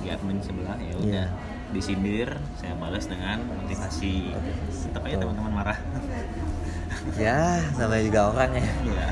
di 0.00 0.06
admin 0.08 0.40
sebelah 0.40 0.76
ya 0.80 0.94
udah. 0.96 1.06
Iya. 1.06 1.26
disindir 1.68 2.32
saya 2.56 2.72
balas 2.80 3.04
dengan 3.12 3.44
motivasi. 3.44 4.32
Tetap 4.88 5.04
aja 5.04 5.16
teman-teman 5.20 5.52
marah. 5.52 5.78
Ya 7.20 7.60
namanya 7.76 8.00
juga 8.00 8.20
orang 8.32 8.50
ya. 8.56 8.68
Ya 8.88 9.08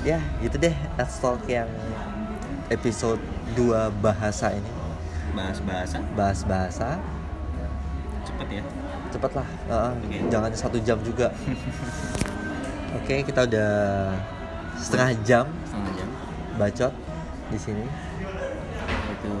ya 0.00 0.18
gitu 0.40 0.56
deh. 0.56 0.72
Let's 0.96 1.20
Talk 1.20 1.44
yang 1.44 1.68
episode 2.72 3.20
2 3.52 3.92
bahasa 4.00 4.56
ini 4.56 4.79
bahas 5.36 5.58
bahasa 5.62 5.98
bahas 6.18 6.40
bahasa 6.44 6.88
cepet 8.20 8.48
ya? 8.60 8.62
Cepet 9.10 9.32
lah 9.34 9.48
Heeh, 9.66 9.90
Oke. 9.96 10.16
jangan 10.30 10.50
satu 10.54 10.78
jam 10.84 10.98
juga. 11.02 11.34
Oke 13.00 13.22
kita 13.26 13.46
udah 13.46 13.72
setengah 14.78 15.10
jam 15.26 15.44
setengah 15.66 15.92
jam. 15.98 16.08
bacot 16.58 16.92
di 17.50 17.58
sini. 17.58 17.84
Itu 19.18 19.34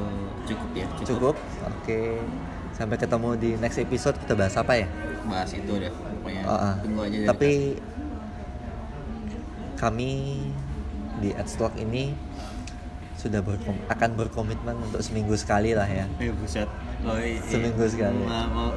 cukup 0.50 0.70
ya 0.74 0.86
cukup. 1.06 1.34
Oke. 1.66 2.18
Sampai 2.74 2.96
ketemu 2.96 3.36
di 3.36 3.50
next 3.60 3.78
episode 3.78 4.16
kita 4.24 4.32
bahas 4.32 4.56
apa 4.56 4.72
ya? 4.72 4.86
Bahas 5.28 5.52
itu 5.52 5.72
deh 5.76 5.92
pokoknya. 5.92 6.42
Oh, 6.48 6.56
ah. 6.56 6.74
tunggu 6.80 7.00
aja 7.04 7.16
tapi 7.28 7.76
kami 9.76 10.10
di 11.20 11.30
Adstock 11.36 11.72
ini 11.76 12.12
sudah 13.20 13.38
berkom 13.38 13.76
akan 13.86 14.10
berkomitmen 14.16 14.80
untuk 14.80 15.00
seminggu 15.00 15.36
sekali 15.36 15.70
lah 15.70 15.84
ya 15.84 16.08
Eh 16.16 16.32
buset. 16.32 16.64
Oh, 17.00 17.16
iya. 17.16 17.40
Seminggu 17.42 17.84
sekali. 17.84 18.16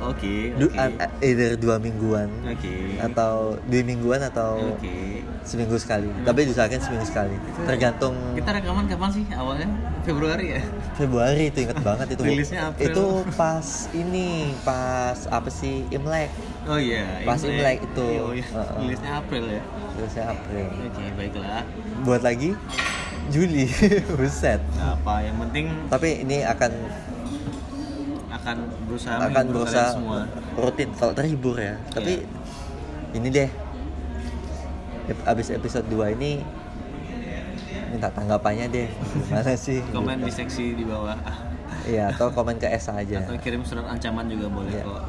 Oke. 0.04 0.56
Oke. 0.56 0.76
an- 0.76 0.96
either 1.20 1.56
dua 1.56 1.76
mingguan 1.76 2.28
Oke. 2.44 3.00
atau 3.00 3.56
dua 3.64 3.82
mingguan 3.82 4.20
atau 4.20 4.76
Oke. 4.76 5.24
seminggu 5.44 5.76
sekali 5.76 6.08
tapi 6.24 6.44
diusahakan 6.44 6.80
seminggu 6.80 7.04
sekali 7.04 7.36
tergantung 7.64 8.16
Kita 8.34 8.52
rekaman 8.54 8.88
kapan 8.88 9.10
sih 9.12 9.24
awalnya? 9.30 9.68
Februari 10.02 10.56
ya? 10.56 10.62
Februari 10.94 11.44
itu 11.48 11.64
inget 11.64 11.80
banget 11.80 12.08
itu 12.12 12.22
Rilisnya 12.22 12.62
April. 12.70 12.88
itu 12.90 13.06
pas 13.34 13.68
ini 13.94 14.28
pas 14.64 15.20
apa 15.28 15.48
sih 15.50 15.84
Imlek 15.90 16.32
Oh 16.64 16.80
iya. 16.80 17.24
Pas 17.24 17.40
Imlek 17.40 17.84
itu. 17.84 18.08
Oh 18.20 18.32
iya. 18.32 18.44
Heeh. 18.46 18.76
Rilisnya 18.82 19.12
April 19.18 19.44
ya. 19.50 19.62
terusnya 19.94 20.24
April 20.26 20.66
Oke, 20.82 21.04
baiklah. 21.14 21.62
buat 22.02 22.22
lagi 22.22 22.56
Juli 23.34 23.65
buset 24.13 24.62
apa, 24.76 25.13
yang 25.19 25.36
penting 25.39 25.65
tapi 25.88 26.22
ini 26.22 26.46
akan 26.46 26.72
akan 28.32 28.58
berusaha 28.86 29.17
akan 29.24 29.46
berusaha 29.48 29.89
semua. 29.91 30.19
rutin 30.54 30.89
kalau 30.93 31.12
terhibur 31.12 31.56
ya 31.56 31.76
tapi 31.89 32.26
ini 33.12 33.28
deh 33.30 33.50
abis 35.24 35.50
episode 35.50 35.86
2 35.88 36.13
ini 36.13 36.39
minta 37.89 38.10
tanggapannya 38.10 38.65
deh 38.67 38.89
gimana 39.24 39.54
sih 39.60 39.82
Komen 39.88 40.17
Gitu. 40.19 40.26
di 40.26 40.34
seksi 40.34 40.65
di 40.74 40.84
bawah. 40.84 41.17
iya 41.91 42.10
atau 42.10 42.30
komen 42.30 42.56
ke 42.56 42.65
Esa 42.65 42.96
aja 42.96 43.22
Atau 43.22 43.38
kirim 43.38 43.62
surat 43.62 43.84
ancaman 43.86 44.26
juga 44.26 44.48
boleh 44.48 44.72
Iya. 44.72 44.84
kok. 44.84 45.04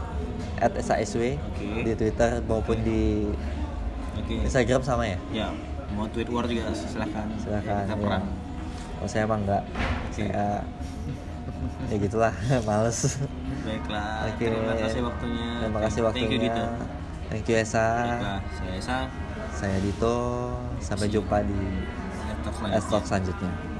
at 0.57 0.73
SASW 0.77 1.35
Oke. 1.35 1.67
di 1.83 1.93
Twitter 1.95 2.41
maupun 2.45 2.77
di 2.79 3.29
Oke. 4.15 4.35
Instagram 4.43 4.81
sama 4.81 5.05
ya 5.05 5.19
Ya, 5.31 5.49
mau 5.95 6.07
tweet 6.09 6.29
war 6.29 6.45
juga 6.45 6.71
silahkan. 6.71 7.27
silakan 7.39 7.83
Kita 7.83 7.89
ya. 7.89 7.97
perang. 7.97 8.25
kalau 8.95 9.09
saya 9.09 9.23
emang 9.25 9.41
enggak 9.43 9.63
saya 10.11 10.47
ya 11.85 11.97
gitulah 11.99 12.35
males 12.69 13.19
Baiklah. 13.65 14.29
Oke. 14.29 14.45
Terima 14.45 14.75
kasih 14.77 15.01
waktunya. 15.03 15.49
terima 15.59 15.81
kasih 15.81 16.01
Thank 16.03 16.19
you 16.21 16.29
waktunya 16.29 16.39
Dito. 16.45 16.65
thank 17.31 17.47
you 17.47 17.57
Esa 17.57 17.87
Baiklah, 17.97 18.39
saya 18.53 18.73
Esa. 18.77 18.99
saya 19.51 19.77
Dito 19.81 20.15
sampai 20.79 21.07
jumpa 21.09 21.37
di 21.43 21.59
Talk 22.45 22.55
selanjutnya. 22.61 23.01
selanjutnya 23.03 23.74